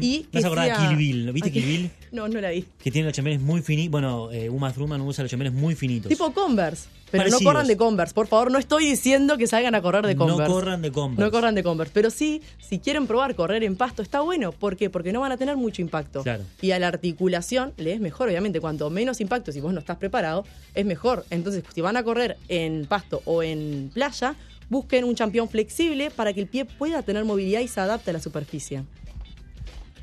Y 0.00 0.26
Me 0.32 0.38
has 0.38 0.44
acordado 0.44 0.68
de 0.68 0.74
sea- 0.76 0.88
Kill 0.88 0.96
Bill. 0.96 1.26
¿no? 1.26 1.32
¿Viste 1.32 1.50
Kill 1.50 1.64
Bill? 1.64 1.90
No, 2.12 2.28
no 2.28 2.40
la 2.40 2.50
vi. 2.50 2.64
Que 2.82 2.90
tiene 2.90 3.06
los 3.06 3.16
championes 3.16 3.40
muy 3.42 3.62
finitos. 3.62 3.90
Bueno, 3.90 4.30
eh, 4.30 4.48
Uma 4.50 4.70
Thurman 4.72 5.00
usa 5.00 5.24
los 5.24 5.30
championes 5.30 5.58
muy 5.58 5.74
finitos. 5.74 6.08
Tipo 6.10 6.32
Converse. 6.32 6.88
Pero 7.12 7.24
Parecidos. 7.24 7.42
no 7.42 7.48
corran 7.50 7.66
de 7.68 7.76
Converse, 7.76 8.14
por 8.14 8.26
favor. 8.26 8.50
No 8.50 8.58
estoy 8.58 8.86
diciendo 8.86 9.36
que 9.36 9.46
salgan 9.46 9.74
a 9.74 9.82
correr 9.82 10.04
de 10.06 10.14
No 10.14 10.26
Converse. 10.26 10.52
corran 10.52 10.82
de 10.82 10.90
Converse. 10.90 11.22
No 11.22 11.30
corran 11.30 11.54
de 11.54 11.62
Converse. 11.62 11.92
Pero 11.94 12.10
sí, 12.10 12.40
si 12.58 12.78
quieren 12.80 13.06
probar 13.06 13.34
correr 13.34 13.62
en 13.64 13.76
pasto, 13.76 14.02
está 14.02 14.20
bueno. 14.22 14.50
¿Por 14.50 14.76
qué? 14.76 14.88
Porque 14.90 15.12
no 15.12 15.20
van 15.20 15.30
a 15.30 15.36
tener 15.36 15.56
mucho 15.56 15.82
impacto. 15.82 16.22
Claro. 16.22 16.42
Y 16.60 16.70
a 16.72 16.78
la 16.78 16.88
articulación 16.88 17.74
le 17.76 17.92
es 17.92 18.00
mejor, 18.00 18.28
obviamente. 18.28 18.60
Cuanto 18.60 18.88
menos 18.90 19.20
impacto, 19.20 19.52
si 19.52 19.60
vos 19.60 19.72
no 19.74 19.80
estás 19.80 19.98
preparado, 19.98 20.44
es 20.74 20.86
mejor. 20.86 21.24
Entonces, 21.30 21.62
si 21.74 21.80
van 21.82 21.96
a 21.98 22.02
correr 22.02 22.38
en 22.48 22.86
pasto 22.86 23.20
o 23.26 23.42
en 23.42 23.90
playa, 23.92 24.34
busquen 24.70 25.04
un 25.04 25.14
campeón 25.14 25.50
flexible 25.50 26.10
para 26.10 26.32
que 26.32 26.40
el 26.40 26.46
pie 26.46 26.64
pueda 26.64 27.02
tener 27.02 27.26
movilidad 27.26 27.60
y 27.60 27.68
se 27.68 27.78
adapte 27.80 28.08
a 28.10 28.14
la 28.14 28.20
superficie. 28.20 28.84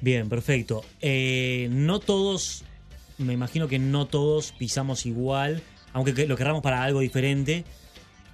Bien, 0.01 0.29
perfecto. 0.29 0.83
Eh, 1.01 1.67
no 1.71 1.99
todos, 1.99 2.63
me 3.17 3.33
imagino 3.33 3.67
que 3.67 3.79
no 3.79 4.05
todos 4.07 4.53
pisamos 4.53 5.05
igual, 5.05 5.61
aunque 5.93 6.13
que- 6.13 6.27
lo 6.27 6.35
querramos 6.37 6.61
para 6.61 6.83
algo 6.83 6.99
diferente. 6.99 7.63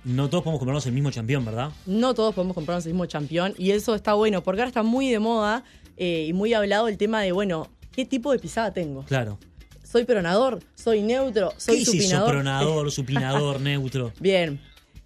No 0.04 0.30
todos 0.30 0.44
podemos 0.44 0.60
comprarnos 0.60 0.86
el 0.86 0.92
mismo 0.94 1.12
campeón, 1.12 1.44
¿verdad? 1.46 1.72
no 1.88 2.14
todos 2.14 2.36
podemos 2.36 2.54
comprarnos 2.54 2.86
el 2.86 2.94
mismo 2.94 3.08
campeón 3.08 3.56
y 3.58 3.72
eso 3.72 3.96
está 3.96 4.14
bueno 4.14 4.44
porque 4.44 4.62
ahora 4.62 4.68
está 4.70 4.84
muy 4.84 5.10
de 5.10 5.18
moda 5.20 5.64
eh, 5.98 6.26
y 6.30 6.34
muy 6.34 6.54
hablado 6.54 6.88
el 6.88 6.98
tema 6.98 7.22
de, 7.22 7.32
bueno, 7.32 7.70
¿qué 7.92 8.06
tipo 8.06 8.32
de 8.32 8.38
pisada 8.38 8.72
tengo? 8.72 9.04
Claro. 9.06 9.40
¿Soy 9.84 10.04
pronador? 10.04 10.60
¿Soy 10.76 11.02
neutro? 11.02 11.54
¿Soy 11.58 11.78
¿Qué 11.78 11.82
es 11.84 11.88
supinador? 11.90 12.30
Pronador, 12.32 12.92
supinador, 12.92 13.62
neutro. 13.62 14.12
Bien, 14.20 14.60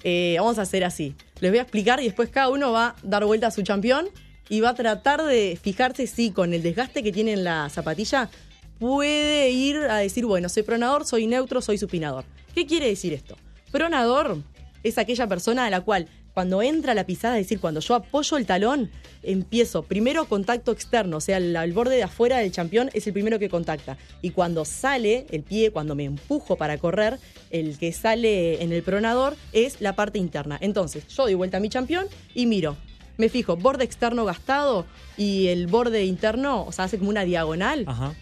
eh, 0.04 0.36
vamos 0.40 0.58
a 0.60 0.64
hacer 0.64 0.84
así. 0.84 1.16
Les 1.40 1.50
voy 1.52 1.60
a 1.60 1.62
explicar 1.62 2.02
y 2.02 2.06
después 2.06 2.28
cada 2.30 2.50
uno 2.50 2.72
va 2.74 2.88
a 2.88 2.96
dar 3.04 3.24
vuelta 3.24 3.48
a 3.48 3.52
su 3.52 3.64
campeón 3.64 4.08
y 4.50 4.60
va 4.62 4.70
a 4.70 4.74
tratar 4.74 5.24
de 5.24 5.58
fijarse 5.62 6.08
si 6.08 6.32
con 6.32 6.54
el 6.54 6.62
desgaste 6.64 7.04
que 7.04 7.12
tiene 7.14 7.34
en 7.34 7.44
la 7.46 7.70
zapatilla 7.70 8.30
puede 8.80 9.50
ir 9.52 9.78
a 9.78 9.98
decir, 9.98 10.26
bueno, 10.26 10.50
soy 10.50 10.64
pronador, 10.64 11.06
soy 11.06 11.28
neutro, 11.28 11.62
soy 11.62 11.78
supinador. 11.78 12.26
¿Qué 12.54 12.66
quiere 12.66 12.88
decir 12.88 13.14
esto? 13.14 13.38
Pronador 13.72 14.38
es 14.84 14.98
aquella 14.98 15.28
persona 15.28 15.66
a 15.66 15.70
la 15.70 15.82
cual 15.82 16.08
cuando 16.34 16.62
entra 16.62 16.94
la 16.94 17.06
pisada, 17.06 17.38
es 17.38 17.46
decir, 17.46 17.60
cuando 17.60 17.82
yo 17.82 17.96
apoyo 17.96 18.38
el 18.38 18.46
talón, 18.46 18.90
empiezo 19.24 19.84
primero 19.84 20.26
contacto 20.26 20.72
externo, 20.72 21.18
o 21.18 21.20
sea, 21.22 21.38
el, 21.38 21.74
borde 21.74 21.98
de 21.98 22.04
afuera 22.04 22.38
del 22.38 22.52
champión 22.52 22.90
es 22.94 23.06
el 23.08 23.14
primero 23.14 23.40
que 23.40 23.50
contacta. 23.50 23.98
Y 24.22 24.30
cuando 24.30 24.64
sale 24.64 25.26
el 25.32 25.44
pie, 25.44 25.72
cuando 25.72 25.96
me 25.96 26.06
empujo 26.06 26.56
para 26.56 26.78
correr, 26.78 27.20
el 27.50 27.78
que 27.78 27.92
sale 27.92 28.64
en 28.64 28.72
el 28.72 28.84
pronador 28.84 29.36
es 29.52 29.82
la 29.82 29.98
parte 29.98 30.18
interna. 30.18 30.58
Entonces, 30.62 31.08
yo 31.10 31.24
doy 31.24 31.34
vuelta 31.34 31.58
a 31.58 31.60
mi 31.60 31.68
champión 31.68 32.08
y 32.34 32.46
miro. 32.46 32.78
Me 33.18 33.28
fijo, 33.28 33.58
borde 33.58 33.84
externo 33.84 34.24
gastado 34.24 34.86
y 35.18 35.48
el 35.48 35.68
borde 35.68 36.06
interno, 36.06 36.64
o 36.64 36.72
sea, 36.72 36.86
hace 36.86 36.98
como 36.98 37.10
una 37.10 37.26
diagonal. 37.26 37.84
Ajá. 37.86 38.14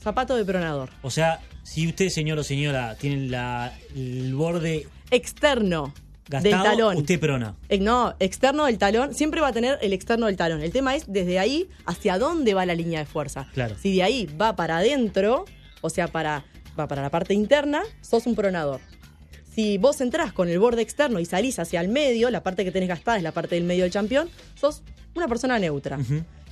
Zapato 0.00 0.34
de 0.34 0.46
pronador. 0.46 0.88
O 1.02 1.10
sea, 1.10 1.40
si 1.66 1.88
usted, 1.88 2.08
señor 2.10 2.38
o 2.38 2.44
señora, 2.44 2.94
tiene 2.94 3.26
la, 3.28 3.72
el 3.94 4.34
borde 4.34 4.86
Externo 5.10 5.92
del 6.28 6.50
talón. 6.50 6.96
usted 6.96 7.18
prona. 7.18 7.56
Eh, 7.68 7.78
No, 7.78 8.14
externo 8.20 8.66
del 8.66 8.78
talón, 8.78 9.14
siempre 9.14 9.40
va 9.40 9.48
a 9.48 9.52
tener 9.52 9.78
el 9.82 9.92
externo 9.92 10.26
del 10.26 10.36
talón. 10.36 10.62
El 10.62 10.70
tema 10.70 10.94
es 10.94 11.04
desde 11.12 11.38
ahí 11.38 11.68
hacia 11.84 12.18
dónde 12.18 12.54
va 12.54 12.66
la 12.66 12.74
línea 12.74 13.00
de 13.00 13.06
fuerza. 13.06 13.48
Claro. 13.52 13.76
Si 13.80 13.94
de 13.96 14.02
ahí 14.04 14.26
va 14.40 14.54
para 14.54 14.78
adentro, 14.78 15.44
o 15.80 15.90
sea, 15.90 16.06
para, 16.08 16.44
va 16.78 16.86
para 16.86 17.02
la 17.02 17.10
parte 17.10 17.34
interna, 17.34 17.82
sos 18.00 18.26
un 18.26 18.36
pronador. 18.36 18.80
Si 19.52 19.78
vos 19.78 20.00
entrás 20.00 20.32
con 20.32 20.48
el 20.48 20.58
borde 20.58 20.82
externo 20.82 21.18
y 21.18 21.24
salís 21.24 21.58
hacia 21.58 21.80
el 21.80 21.88
medio, 21.88 22.30
la 22.30 22.42
parte 22.42 22.64
que 22.64 22.70
tenés 22.70 22.88
gastada 22.88 23.16
es 23.16 23.22
la 23.24 23.32
parte 23.32 23.54
del 23.56 23.64
medio 23.64 23.82
del 23.84 23.92
campeón, 23.92 24.28
sos 24.54 24.82
una 25.14 25.26
persona 25.28 25.58
neutra. 25.58 25.98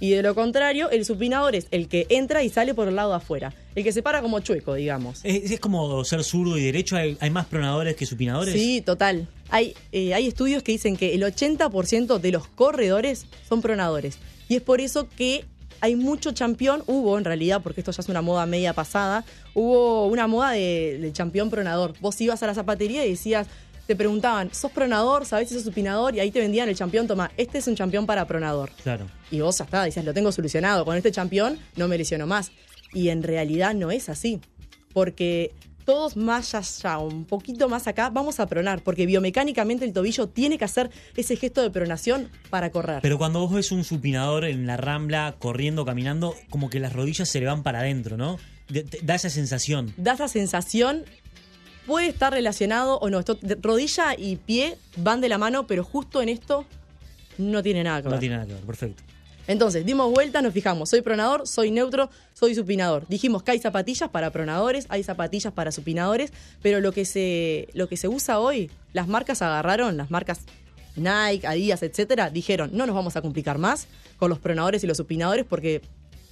Y 0.05 0.11
de 0.11 0.23
lo 0.23 0.35
contrario, 0.35 0.91
el 0.91 1.05
supinador 1.07 1.55
es 1.55 1.67
el 1.71 1.89
que 1.89 2.07
entra 2.11 2.43
y 2.43 2.51
sale 2.51 2.75
por 2.75 2.89
el 2.89 2.97
lado 2.97 3.11
de 3.11 3.17
afuera. 3.17 3.55
El 3.75 3.85
que 3.85 3.91
se 3.93 4.03
para 4.03 4.21
como 4.21 4.41
chueco, 4.41 4.75
digamos. 4.75 5.21
Es, 5.25 5.51
es 5.51 5.61
como 5.61 6.05
ser 6.05 6.23
zurdo 6.25 6.59
y 6.59 6.63
derecho. 6.65 6.97
Hay, 6.97 7.17
hay 7.21 7.31
más 7.31 7.47
pronadores 7.47 7.97
que 7.97 8.05
supinadores. 8.05 8.53
Sí, 8.55 8.83
total. 8.83 9.27
Hay, 9.49 9.75
eh, 9.93 10.13
hay 10.13 10.27
estudios 10.27 10.63
que 10.63 10.73
dicen 10.73 10.97
que 10.99 11.15
el 11.15 11.23
80% 11.23 12.19
de 12.19 12.33
los 12.33 12.47
corredores 12.49 13.25
son 13.49 13.63
pronadores. 13.63 14.19
Y 14.49 14.57
es 14.57 14.63
por 14.63 14.83
eso 14.83 15.09
que 15.17 15.45
hay 15.81 15.97
mucho 15.97 16.35
campeón, 16.35 16.83
hubo 16.87 17.17
en 17.19 17.25
realidad, 17.25 17.63
porque 17.63 17.81
esto 17.81 17.91
ya 17.93 18.01
es 18.03 18.09
una 18.09 18.21
moda 18.23 18.45
media 18.47 18.73
pasada, 18.75 19.25
hubo 19.55 20.07
una 20.07 20.27
moda 20.27 20.51
de- 20.53 20.99
del 21.01 21.13
campeón 21.13 21.49
pronador. 21.51 21.95
Vos 22.01 22.21
ibas 22.21 22.43
a 22.43 22.47
la 22.47 22.55
zapatería 22.55 23.05
y 23.07 23.11
decías, 23.11 23.47
te 23.87 23.97
preguntaban, 23.97 24.51
¿sos 24.53 24.71
pronador? 24.71 25.27
¿Sabés 25.27 25.49
si 25.49 25.55
sos 25.55 25.65
supinador? 25.65 26.15
Y 26.15 26.21
ahí 26.21 26.31
te 26.31 26.41
vendían 26.41 26.69
el 26.69 26.77
campeón, 26.77 27.07
toma, 27.07 27.31
este 27.37 27.59
es 27.59 27.67
un 27.67 27.75
campeón 27.75 28.07
para 28.07 28.27
pronador. 28.27 28.71
Claro. 28.83 29.07
Y 29.31 29.41
vos 29.41 29.59
ya 29.59 29.65
está, 29.65 29.83
decías, 29.83 30.05
lo 30.05 30.15
tengo 30.15 30.33
solucionado, 30.33 30.85
con 30.85 30.97
este 30.97 31.13
campeón 31.13 31.59
no 31.77 31.89
me 31.89 31.99
lesiono 31.99 32.27
más. 32.27 32.53
Y 32.93 33.09
en 33.09 33.23
realidad 33.23 33.75
no 33.75 33.91
es 33.91 34.09
así, 34.09 34.41
porque 34.93 35.53
todos 35.85 36.17
más 36.17 36.55
allá, 36.55 36.99
un 36.99 37.25
poquito 37.25 37.69
más 37.69 37.87
acá, 37.87 38.11
vamos 38.11 38.41
a 38.41 38.47
pronar, 38.47 38.83
porque 38.83 39.07
biomecánicamente 39.07 39.85
el 39.85 39.93
tobillo 39.93 40.29
tiene 40.29 40.59
que 40.59 40.65
hacer 40.65 40.91
ese 41.17 41.37
gesto 41.37 41.63
de 41.63 41.71
pronación 41.71 42.31
para 42.51 42.71
correr. 42.71 43.01
Pero 43.03 43.19
cuando 43.19 43.41
vos 43.41 43.53
ves 43.53 43.71
un 43.73 43.85
supinador 43.85 44.45
en 44.45 44.67
la 44.67 44.77
rambla, 44.77 45.37
corriendo, 45.39 45.85
caminando, 45.85 46.35
como 46.51 46.71
que 46.71 46.81
las 46.81 46.93
rodillas 46.93 47.29
se 47.29 47.41
le 47.41 47.47
van 47.47 47.63
para 47.63 47.81
adentro, 47.81 48.17
¿no? 48.17 48.39
Da 49.03 49.15
esa 49.15 49.29
sensación. 49.29 49.93
da 49.99 50.15
esa 50.15 50.29
sensación, 50.29 51.05
puede 51.87 52.09
estar 52.09 52.33
relacionado 52.33 52.99
o 52.99 53.11
no. 53.11 53.19
Esto, 53.19 53.39
rodilla 53.61 54.15
y 54.17 54.37
pie 54.37 54.79
van 54.97 55.21
de 55.21 55.29
la 55.29 55.39
mano, 55.39 55.67
pero 55.67 55.85
justo 55.85 56.23
en 56.23 56.29
esto 56.29 56.65
no 57.39 57.63
tiene 57.63 57.85
nada 57.85 58.03
que 58.03 58.09
ver. 58.09 58.15
No 58.15 58.21
tiene 58.21 58.35
nada 58.37 58.47
que 58.47 58.55
ver, 58.55 58.63
perfecto. 58.63 59.03
Entonces, 59.47 59.85
dimos 59.85 60.11
vuelta, 60.11 60.41
nos 60.41 60.55
fijamos, 60.55 60.89
soy 60.89 61.03
pronador, 61.03 61.47
soy 61.47 61.71
neutro, 61.71 62.09
soy 62.33 62.55
supinador. 62.55 63.07
Dijimos 63.09 63.43
que 63.43 63.51
hay 63.51 63.59
zapatillas 63.59 64.09
para 64.09 64.31
pronadores, 64.31 64.87
hay 64.89 65.03
zapatillas 65.03 65.53
para 65.53 65.71
supinadores, 65.71 66.33
pero 66.63 66.81
lo 66.81 66.93
que 66.93 67.05
se, 67.05 67.69
lo 67.75 67.87
que 67.87 67.99
se 67.99 68.09
usa 68.09 68.39
hoy, 68.39 68.71
las 68.95 69.07
marcas 69.07 69.43
agarraron, 69.43 69.99
las 69.99 70.11
marcas 70.11 70.41
Nike, 70.97 71.47
Adidas, 71.47 71.83
etcétera, 71.83 72.31
dijeron, 72.31 72.71
no 72.73 72.87
nos 72.87 72.95
vamos 72.95 73.17
a 73.17 73.23
complicar 73.23 73.59
más 73.59 73.87
con 74.17 74.31
los 74.31 74.39
pronadores 74.39 74.83
y 74.85 74.87
los 74.87 74.97
supinadores 74.97 75.45
porque 75.45 75.83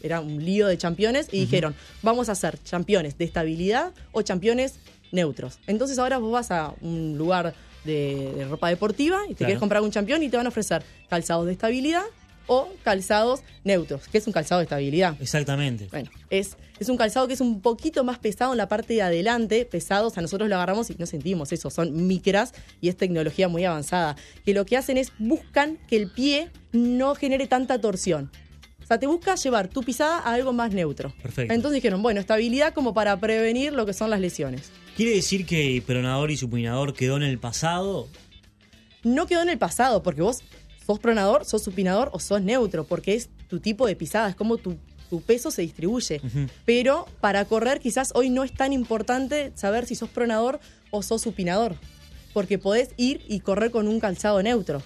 era 0.02 0.20
un 0.20 0.44
lío 0.44 0.66
de 0.66 0.78
championes 0.78 1.28
y 1.32 1.40
dijeron, 1.40 1.74
vamos 2.02 2.28
a 2.28 2.32
hacer 2.32 2.62
championes 2.62 3.18
de 3.18 3.24
estabilidad 3.24 3.92
o 4.12 4.22
championes 4.22 4.74
neutros. 5.12 5.58
Entonces 5.66 5.98
ahora 5.98 6.18
vos 6.18 6.32
vas 6.32 6.50
a 6.50 6.74
un 6.80 7.16
lugar 7.16 7.54
de, 7.84 8.32
de 8.36 8.44
ropa 8.46 8.68
deportiva 8.68 9.18
y 9.26 9.30
te 9.30 9.34
Claro. 9.36 9.48
quieres 9.48 9.60
comprar 9.60 9.82
un 9.82 9.90
champión 9.90 10.22
y 10.22 10.28
te 10.28 10.36
van 10.36 10.46
a 10.46 10.48
ofrecer 10.50 10.82
calzados 11.08 11.46
de 11.46 11.52
estabilidad 11.52 12.02
o 12.48 12.68
calzados 12.82 13.40
neutros, 13.64 14.08
que 14.08 14.18
es 14.18 14.26
un 14.26 14.32
calzado 14.32 14.58
de 14.58 14.64
estabilidad. 14.64 15.16
Exactamente. 15.20 15.86
Bueno, 15.90 16.10
es, 16.28 16.56
es 16.80 16.88
un 16.88 16.96
calzado 16.96 17.28
que 17.28 17.34
es 17.34 17.40
un 17.40 17.60
poquito 17.60 18.02
más 18.02 18.18
pesado 18.18 18.50
en 18.52 18.58
la 18.58 18.68
parte 18.68 18.94
de 18.94 19.02
adelante, 19.02 19.64
pesados, 19.64 20.18
a 20.18 20.22
nosotros 20.22 20.48
lo 20.48 20.56
agarramos 20.56 20.90
y 20.90 20.96
no 20.98 21.06
sentimos 21.06 21.52
eso, 21.52 21.70
son 21.70 22.06
micras 22.08 22.52
y 22.80 22.88
es 22.88 22.96
tecnología 22.96 23.48
muy 23.48 23.64
avanzada, 23.64 24.16
que 24.44 24.54
lo 24.54 24.66
que 24.66 24.76
hacen 24.76 24.96
es 24.96 25.12
buscan 25.20 25.78
que 25.88 25.96
el 25.96 26.10
pie 26.10 26.50
no 26.72 27.14
genere 27.14 27.46
tanta 27.46 27.80
torsión. 27.80 28.30
O 28.82 28.86
sea, 28.86 28.98
te 28.98 29.06
busca 29.06 29.36
llevar 29.36 29.68
tu 29.68 29.82
pisada 29.84 30.18
a 30.18 30.34
algo 30.34 30.52
más 30.52 30.72
neutro. 30.72 31.14
Perfecto. 31.22 31.54
Entonces 31.54 31.76
dijeron, 31.76 32.02
bueno, 32.02 32.18
estabilidad 32.20 32.74
como 32.74 32.92
para 32.92 33.16
prevenir 33.20 33.72
lo 33.72 33.86
que 33.86 33.92
son 33.92 34.10
las 34.10 34.18
lesiones. 34.20 34.70
¿Quiere 34.96 35.14
decir 35.14 35.46
que 35.46 35.82
pronador 35.86 36.30
y 36.30 36.36
supinador 36.36 36.94
quedó 36.94 37.16
en 37.16 37.22
el 37.22 37.38
pasado? 37.38 38.08
no 39.04 39.26
quedó 39.26 39.42
en 39.42 39.48
el 39.48 39.58
pasado, 39.58 40.02
porque 40.02 40.22
vos 40.22 40.42
sos 40.86 40.98
pronador, 40.98 41.44
sos 41.44 41.62
supinador 41.62 42.10
o 42.12 42.20
sos 42.20 42.42
neutro, 42.42 42.84
porque 42.84 43.14
es 43.14 43.30
tu 43.48 43.60
tipo 43.60 43.86
de 43.86 43.96
pisada, 43.96 44.28
es 44.28 44.36
como 44.36 44.56
tu, 44.58 44.76
tu 45.10 45.20
peso 45.20 45.50
se 45.50 45.62
distribuye. 45.62 46.20
Pero 46.64 47.06
para 47.20 47.44
correr 47.44 47.80
quizás 47.80 48.12
hoy 48.14 48.30
no 48.30 48.44
es 48.44 48.52
tan 48.52 48.72
importante 48.72 49.52
saber 49.54 49.86
si 49.86 49.94
sos 49.94 50.08
pronador 50.08 50.60
o 50.90 51.02
sos 51.02 51.22
supinador, 51.22 51.76
porque 52.32 52.58
podés 52.58 52.90
ir 52.96 53.24
y 53.28 53.40
correr 53.40 53.70
con 53.70 53.88
un 53.88 54.00
calzado 54.00 54.42
neutro. 54.42 54.82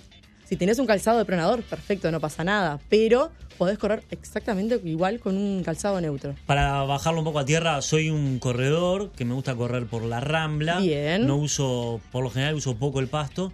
Si 0.49 0.55
tenés 0.57 0.79
un 0.79 0.87
calzado 0.87 1.19
de 1.19 1.25
pronador, 1.25 1.65
perfecto, 1.65 2.09
no 2.13 2.21
pasa 2.21 2.45
nada, 2.45 2.79
pero 2.89 3.33
podés 3.59 3.79
correr 3.79 4.05
exactamente 4.13 4.81
igual 4.85 5.19
con 5.19 5.37
un 5.37 5.65
calzado 5.65 6.01
neutro. 6.01 6.37
Para 6.47 6.85
bajarlo 6.85 7.19
un 7.19 7.25
poco 7.25 7.41
a 7.41 7.45
tierra, 7.45 7.83
soy 7.83 8.11
un 8.11 8.39
corredor 8.39 9.11
que 9.11 9.25
me 9.25 9.35
gusta 9.35 9.57
correr 9.57 9.87
por 9.87 10.05
la 10.05 10.21
rambla. 10.21 10.79
Bien. 10.79 11.27
No 11.27 11.37
uso, 11.37 12.01
por 12.13 12.23
lo 12.23 12.31
general 12.31 12.55
uso 12.55 12.77
poco 12.77 13.01
el 13.01 13.09
pasto. 13.09 13.53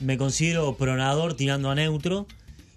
Me 0.00 0.18
considero 0.18 0.76
pronador 0.76 1.34
tirando 1.34 1.70
a 1.70 1.76
neutro. 1.76 2.26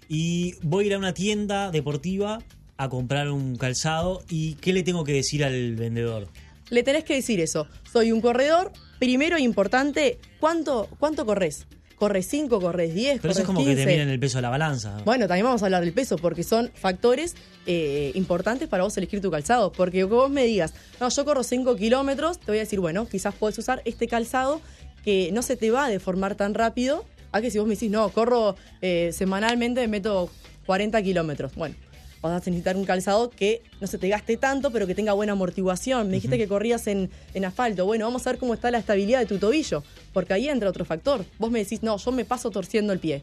Y 0.08 0.54
voy 0.62 0.84
a 0.84 0.86
ir 0.88 0.94
a 0.94 0.98
una 0.98 1.14
tienda 1.14 1.72
deportiva 1.72 2.38
a 2.76 2.88
comprar 2.88 3.28
un 3.30 3.56
calzado. 3.56 4.22
¿Y 4.28 4.54
qué 4.54 4.72
le 4.72 4.84
tengo 4.84 5.02
que 5.02 5.14
decir 5.14 5.42
al 5.44 5.74
vendedor? 5.74 6.28
Le 6.70 6.84
tenés 6.84 7.02
que 7.02 7.14
decir 7.14 7.40
eso. 7.40 7.66
Soy 7.90 8.12
un 8.12 8.20
corredor. 8.20 8.70
Primero 9.00 9.36
importante, 9.36 10.20
¿cuánto, 10.38 10.88
cuánto 11.00 11.26
corres? 11.26 11.66
¿Corres 12.02 12.26
5, 12.26 12.60
corres 12.60 12.94
10, 12.96 13.20
Pero 13.20 13.30
eso 13.30 13.42
es 13.42 13.46
como 13.46 13.60
que 13.60 13.66
15? 13.66 13.84
te 13.84 13.86
miren 13.88 14.08
el 14.08 14.18
peso 14.18 14.38
de 14.38 14.42
la 14.42 14.50
balanza. 14.50 15.00
Bueno, 15.04 15.28
también 15.28 15.44
vamos 15.44 15.62
a 15.62 15.66
hablar 15.66 15.84
del 15.84 15.92
peso, 15.92 16.16
porque 16.16 16.42
son 16.42 16.68
factores 16.74 17.36
eh, 17.64 18.10
importantes 18.16 18.68
para 18.68 18.82
vos 18.82 18.96
elegir 18.96 19.20
tu 19.20 19.30
calzado. 19.30 19.70
Porque 19.70 19.98
que 19.98 20.04
vos 20.04 20.28
me 20.28 20.44
digas, 20.44 20.74
no, 20.98 21.08
yo 21.08 21.24
corro 21.24 21.44
5 21.44 21.76
kilómetros, 21.76 22.40
te 22.40 22.46
voy 22.46 22.56
a 22.56 22.62
decir, 22.62 22.80
bueno, 22.80 23.06
quizás 23.06 23.36
podés 23.36 23.56
usar 23.58 23.82
este 23.84 24.08
calzado 24.08 24.60
que 25.04 25.30
no 25.32 25.42
se 25.42 25.54
te 25.54 25.70
va 25.70 25.84
a 25.84 25.88
deformar 25.88 26.34
tan 26.34 26.54
rápido. 26.54 27.04
A 27.30 27.40
que 27.40 27.52
si 27.52 27.60
vos 27.60 27.68
me 27.68 27.74
decís, 27.74 27.88
no, 27.88 28.08
corro 28.08 28.56
eh, 28.80 29.10
semanalmente, 29.12 29.86
meto 29.86 30.28
40 30.66 31.00
kilómetros. 31.02 31.54
Bueno, 31.54 31.76
vas 32.22 32.32
a 32.32 32.50
necesitar 32.50 32.76
un 32.76 32.84
calzado 32.84 33.30
que 33.30 33.62
no 33.80 33.86
se 33.86 33.98
te 33.98 34.08
gaste 34.08 34.36
tanto, 34.36 34.70
pero 34.70 34.86
que 34.86 34.94
tenga 34.94 35.12
buena 35.12 35.32
amortiguación. 35.32 36.08
Me 36.08 36.14
dijiste 36.14 36.38
que 36.38 36.48
corrías 36.48 36.86
en, 36.86 37.10
en 37.34 37.44
asfalto. 37.44 37.84
Bueno, 37.84 38.06
vamos 38.06 38.26
a 38.26 38.30
ver 38.30 38.38
cómo 38.38 38.54
está 38.54 38.70
la 38.70 38.78
estabilidad 38.78 39.18
de 39.18 39.26
tu 39.26 39.38
tobillo, 39.38 39.82
porque 40.12 40.32
ahí 40.32 40.48
entra 40.48 40.70
otro 40.70 40.84
factor. 40.84 41.24
Vos 41.38 41.50
me 41.50 41.58
decís, 41.58 41.82
no, 41.82 41.96
yo 41.96 42.12
me 42.12 42.24
paso 42.24 42.50
torciendo 42.50 42.92
el 42.92 43.00
pie. 43.00 43.22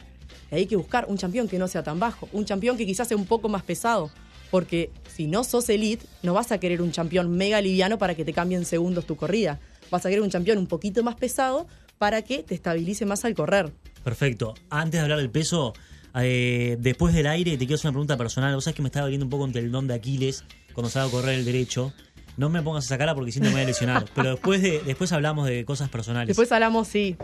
Y 0.52 0.56
hay 0.56 0.66
que 0.66 0.76
buscar 0.76 1.06
un 1.08 1.18
campeón 1.18 1.48
que 1.48 1.58
no 1.58 1.68
sea 1.68 1.84
tan 1.84 2.00
bajo, 2.00 2.28
un 2.34 2.44
campeón 2.44 2.78
que 2.78 2.86
quizás 2.86 3.08
sea 3.08 3.18
un 3.18 3.26
poco 3.26 3.50
más 3.50 3.64
pesado. 3.64 4.12
Porque 4.52 4.90
si 5.16 5.28
no 5.28 5.44
sos 5.44 5.70
elite, 5.70 6.06
no 6.24 6.34
vas 6.34 6.52
a 6.52 6.60
querer 6.60 6.82
un 6.82 6.90
campeón 6.90 7.30
mega 7.30 7.62
liviano 7.62 7.98
para 8.00 8.16
que 8.16 8.26
te 8.26 8.34
cambie 8.34 8.58
en 8.58 8.66
segundos 8.66 9.06
tu 9.06 9.16
corrida. 9.16 9.60
Vas 9.92 10.06
a 10.06 10.10
querer 10.10 10.24
un 10.24 10.30
campeón 10.30 10.58
un 10.58 10.68
poquito 10.68 11.04
más 11.04 11.16
pesado 11.16 11.68
para 12.00 12.22
que 12.24 12.42
te 12.42 12.56
estabilice 12.56 13.06
más 13.06 13.26
al 13.26 13.36
correr. 13.36 13.72
Perfecto. 14.04 14.56
Antes 14.70 14.94
de 14.94 15.04
hablar 15.04 15.20
del 15.20 15.30
peso, 15.30 15.74
eh, 16.16 16.78
después 16.80 17.14
del 17.14 17.28
aire, 17.28 17.52
te 17.52 17.60
quiero 17.60 17.76
hacer 17.76 17.90
una 17.90 17.94
pregunta 17.94 18.18
personal. 18.18 18.54
Vos 18.56 18.64
sabés 18.64 18.76
que 18.76 18.82
me 18.82 18.88
estaba 18.88 19.06
doliendo 19.06 19.26
un 19.26 19.30
poco 19.30 19.46
entre 19.46 19.62
el 19.62 19.72
don 19.72 19.88
de 19.88 19.94
Aquiles 19.94 20.44
cuando 20.74 20.90
salgo 20.90 21.10
a 21.10 21.22
correr 21.22 21.40
el 21.40 21.46
derecho. 21.46 21.94
No 22.38 22.50
me 22.50 22.62
pongas 22.62 22.86
esa 22.86 22.98
cara 22.98 23.16
porque 23.16 23.32
siento 23.32 23.50
que 23.50 23.56
me 23.56 23.62
voy 23.62 23.66
a 23.66 23.68
lesionar. 23.68 24.06
Pero 24.16 24.32
después 24.32 24.62
de, 24.62 24.82
después 24.86 25.12
hablamos 25.12 25.48
de 25.48 25.66
cosas 25.66 25.90
personales. 25.90 26.28
Después 26.28 26.52
hablamos, 26.52 26.88
sí. 26.88 27.16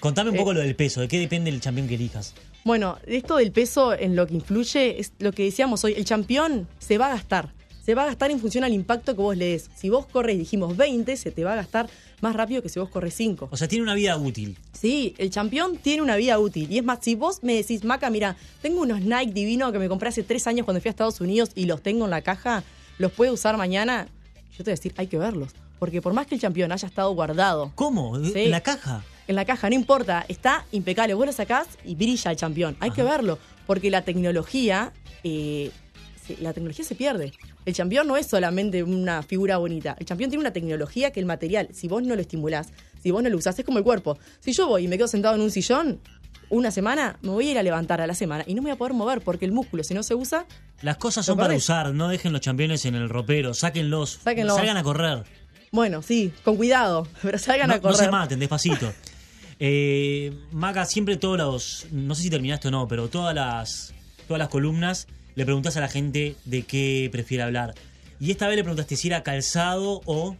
Contame 0.00 0.30
un 0.30 0.36
eh, 0.36 0.38
poco 0.38 0.52
lo 0.52 0.60
del 0.60 0.74
peso, 0.76 1.00
de 1.00 1.08
qué 1.08 1.18
depende 1.18 1.50
el 1.50 1.60
campeón 1.60 1.88
que 1.88 1.94
elijas. 1.94 2.34
Bueno, 2.64 2.98
esto 3.06 3.36
del 3.36 3.52
peso 3.52 3.94
en 3.94 4.16
lo 4.16 4.26
que 4.26 4.34
influye 4.34 5.00
es 5.00 5.12
lo 5.18 5.32
que 5.32 5.44
decíamos 5.44 5.84
hoy. 5.84 5.94
El 5.96 6.04
campeón 6.04 6.66
se 6.78 6.98
va 6.98 7.06
a 7.06 7.10
gastar. 7.10 7.52
Se 7.84 7.94
va 7.94 8.04
a 8.04 8.06
gastar 8.06 8.30
en 8.30 8.40
función 8.40 8.64
al 8.64 8.72
impacto 8.72 9.14
que 9.14 9.20
vos 9.20 9.36
le 9.36 9.46
des. 9.46 9.70
Si 9.74 9.90
vos 9.90 10.06
corres, 10.06 10.38
dijimos 10.38 10.76
20, 10.76 11.16
se 11.16 11.30
te 11.30 11.44
va 11.44 11.52
a 11.52 11.56
gastar 11.56 11.88
más 12.20 12.34
rápido 12.34 12.62
que 12.62 12.68
si 12.68 12.78
vos 12.80 12.88
corres 12.88 13.14
5. 13.14 13.48
O 13.50 13.56
sea, 13.56 13.68
tiene 13.68 13.82
una 13.82 13.94
vida 13.94 14.16
útil. 14.16 14.56
Sí, 14.72 15.14
el 15.18 15.30
campeón 15.30 15.76
tiene 15.76 16.02
una 16.02 16.16
vida 16.16 16.38
útil. 16.38 16.70
Y 16.70 16.78
es 16.78 16.84
más, 16.84 17.00
si 17.02 17.14
vos 17.14 17.42
me 17.42 17.54
decís, 17.54 17.84
Maca, 17.84 18.08
mira, 18.08 18.36
tengo 18.62 18.80
unos 18.80 19.02
Nike 19.02 19.32
divinos 19.32 19.72
que 19.72 19.78
me 19.78 19.88
compré 19.88 20.08
hace 20.08 20.22
tres 20.22 20.46
años 20.46 20.64
cuando 20.64 20.80
fui 20.80 20.88
a 20.88 20.90
Estados 20.90 21.20
Unidos 21.20 21.50
y 21.54 21.66
los 21.66 21.82
tengo 21.82 22.04
en 22.04 22.10
la 22.10 22.22
caja, 22.22 22.64
los 22.98 23.12
puedo 23.12 23.34
usar 23.34 23.56
mañana, 23.58 24.08
yo 24.52 24.58
te 24.58 24.64
voy 24.64 24.72
a 24.72 24.76
decir, 24.76 24.94
hay 24.96 25.06
que 25.06 25.18
verlos. 25.18 25.50
Porque 25.78 26.00
por 26.00 26.14
más 26.14 26.26
que 26.26 26.36
el 26.36 26.40
campeón 26.40 26.72
haya 26.72 26.86
estado 26.88 27.12
guardado 27.12 27.72
¿Cómo? 27.74 28.18
Sí. 28.24 28.32
¿En 28.44 28.50
la 28.50 28.60
caja? 28.62 29.04
en 29.26 29.36
la 29.36 29.44
caja, 29.44 29.68
no 29.68 29.74
importa, 29.74 30.24
está 30.28 30.64
impecable. 30.72 31.14
Vos 31.14 31.26
lo 31.26 31.32
sacás 31.32 31.66
y 31.84 31.94
brilla 31.94 32.30
el 32.30 32.36
campeón. 32.36 32.76
Hay 32.80 32.90
que 32.90 33.02
verlo, 33.02 33.38
porque 33.66 33.90
la 33.90 34.02
tecnología, 34.02 34.92
eh, 35.22 35.70
se- 36.26 36.36
la 36.40 36.52
tecnología 36.52 36.84
se 36.84 36.94
pierde. 36.94 37.32
El 37.66 37.74
campeón 37.74 38.06
no 38.06 38.16
es 38.16 38.26
solamente 38.26 38.82
una 38.82 39.22
figura 39.22 39.56
bonita. 39.58 39.96
El 39.98 40.06
campeón 40.06 40.30
tiene 40.30 40.40
una 40.42 40.52
tecnología 40.52 41.10
que 41.10 41.20
el 41.20 41.26
material, 41.26 41.68
si 41.72 41.88
vos 41.88 42.02
no 42.02 42.14
lo 42.14 42.20
estimulás, 42.20 42.68
si 43.02 43.10
vos 43.10 43.22
no 43.22 43.28
lo 43.28 43.36
usás, 43.36 43.58
es 43.58 43.64
como 43.64 43.78
el 43.78 43.84
cuerpo. 43.84 44.18
Si 44.40 44.52
yo 44.52 44.66
voy 44.66 44.84
y 44.84 44.88
me 44.88 44.96
quedo 44.96 45.08
sentado 45.08 45.34
en 45.34 45.40
un 45.42 45.50
sillón 45.50 46.00
una 46.50 46.70
semana, 46.70 47.18
me 47.22 47.30
voy 47.30 47.48
a 47.48 47.50
ir 47.52 47.58
a 47.58 47.62
levantar 47.62 48.00
a 48.00 48.06
la 48.06 48.14
semana 48.14 48.44
y 48.46 48.54
no 48.54 48.62
me 48.62 48.68
voy 48.70 48.74
a 48.74 48.78
poder 48.78 48.92
mover 48.94 49.20
porque 49.22 49.44
el 49.44 49.52
músculo, 49.52 49.82
si 49.82 49.94
no 49.94 50.02
se 50.02 50.14
usa, 50.14 50.46
Las 50.82 50.98
cosas 50.98 51.24
son 51.26 51.36
para 51.38 51.54
usar, 51.54 51.92
no 51.94 52.08
dejen 52.08 52.32
los 52.32 52.42
campeones 52.42 52.84
en 52.84 52.94
el 52.94 53.08
ropero, 53.08 53.54
sáquenlos, 53.54 54.20
Sáquenlos. 54.22 54.56
salgan 54.56 54.76
a 54.76 54.82
correr. 54.82 55.24
bueno, 55.72 56.02
sí, 56.02 56.32
con 56.44 56.56
cuidado, 56.56 57.08
pero 57.22 57.38
salgan 57.38 57.68
No, 57.68 57.74
a 57.74 57.76
no 57.76 57.82
correr. 57.82 57.96
se 57.96 58.10
maten, 58.10 58.38
despacito. 58.38 58.92
Eh, 59.60 60.32
Maca, 60.50 60.84
siempre 60.84 61.16
todos 61.16 61.38
los. 61.38 61.86
No 61.92 62.14
sé 62.16 62.22
si 62.22 62.30
terminaste 62.30 62.68
o 62.68 62.70
no, 62.72 62.88
pero 62.88 63.08
todas 63.08 63.34
las, 63.34 63.94
todas 64.26 64.38
las 64.40 64.48
columnas 64.48 65.06
le 65.34 65.44
preguntás 65.44 65.76
a 65.76 65.80
la 65.80 65.88
gente 65.88 66.36
de 66.44 66.62
qué 66.62 67.08
prefiere 67.12 67.42
hablar. 67.42 67.74
Y 68.20 68.30
esta 68.30 68.46
vez 68.46 68.56
le 68.56 68.62
preguntaste 68.62 68.96
si 68.96 69.08
era 69.08 69.22
calzado 69.22 70.00
o. 70.06 70.36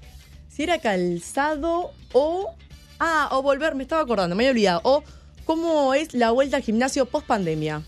Si 0.48 0.62
era 0.62 0.78
calzado 0.78 1.92
o. 2.12 2.54
Ah, 3.00 3.28
o 3.32 3.42
volver, 3.42 3.74
me 3.74 3.82
estaba 3.82 4.02
acordando, 4.02 4.36
me 4.36 4.44
había 4.44 4.50
olvidado. 4.52 4.80
O 4.84 5.04
cómo 5.44 5.94
es 5.94 6.14
la 6.14 6.30
vuelta 6.30 6.56
al 6.58 6.62
gimnasio 6.62 7.06
post 7.06 7.26
pandemia. 7.26 7.82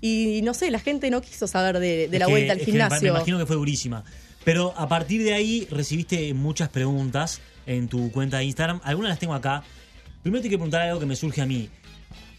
Y 0.00 0.40
no 0.42 0.54
sé, 0.54 0.70
la 0.70 0.78
gente 0.80 1.10
no 1.10 1.20
quiso 1.22 1.46
saber 1.46 1.78
de, 1.78 2.08
la 2.18 2.26
que- 2.26 2.30
vuelta 2.32 2.52
al 2.52 2.58
que 2.58 2.66
me- 2.66 2.72
gimnasio. 2.72 3.08
imagino 3.08 3.38
que 3.38 3.46
fue 3.46 3.56
durísima. 3.56 4.04
Pero 4.44 4.74
a 4.76 4.86
partir 4.88 5.22
de 5.24 5.32
ahí 5.32 5.66
recibiste 5.70 6.34
muchas 6.34 6.68
preguntas 6.68 7.40
en 7.66 7.88
tu 7.88 8.12
cuenta 8.12 8.38
de 8.38 8.44
Instagram. 8.44 8.80
Algunas 8.84 9.08
las 9.08 9.18
tengo 9.18 9.32
acá. 9.34 9.62
Primero 10.22 10.42
te 10.42 10.48
quiero 10.48 10.60
preguntar 10.60 10.82
algo 10.82 11.00
que 11.00 11.06
me 11.06 11.16
surge 11.16 11.40
a 11.40 11.46
mí. 11.46 11.70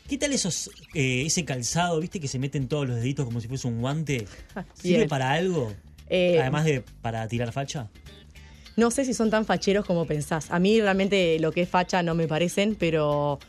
¿Qué 0.07 0.19
tal 0.19 0.33
esos, 0.33 0.69
eh, 0.93 1.23
ese 1.25 1.45
calzado, 1.45 1.99
viste, 1.99 2.19
que 2.19 2.27
se 2.27 2.37
meten 2.37 2.67
todos 2.67 2.87
los 2.87 2.97
deditos 2.97 3.25
como 3.25 3.41
si 3.41 3.47
fuese 3.47 3.67
un 3.67 3.81
guante? 3.81 4.27
¿Sirve 4.75 4.97
Bien. 4.97 5.09
para 5.09 5.31
algo? 5.31 5.73
Eh, 6.09 6.39
Además 6.39 6.65
de 6.65 6.83
para 7.01 7.27
tirar 7.27 7.51
facha. 7.51 7.89
No 8.75 8.91
sé 8.91 9.05
si 9.05 9.13
son 9.13 9.31
tan 9.31 9.45
facheros 9.45 9.85
como 9.85 10.05
pensás. 10.05 10.51
A 10.51 10.59
mí 10.59 10.79
realmente 10.79 11.39
lo 11.39 11.51
que 11.51 11.61
es 11.61 11.69
facha 11.69 12.03
no 12.03 12.13
me 12.13 12.27
parecen, 12.27 12.75
pero 12.75 13.39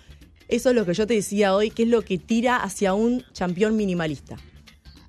eso 0.49 0.71
es 0.71 0.77
lo 0.77 0.87
que 0.87 0.95
yo 0.95 1.07
te 1.07 1.15
decía 1.15 1.55
hoy, 1.55 1.71
que 1.71 1.83
es 1.83 1.89
lo 1.91 2.03
que 2.03 2.17
tira 2.17 2.57
hacia 2.57 2.95
un 2.95 3.23
campeón 3.37 3.77
minimalista. 3.77 4.37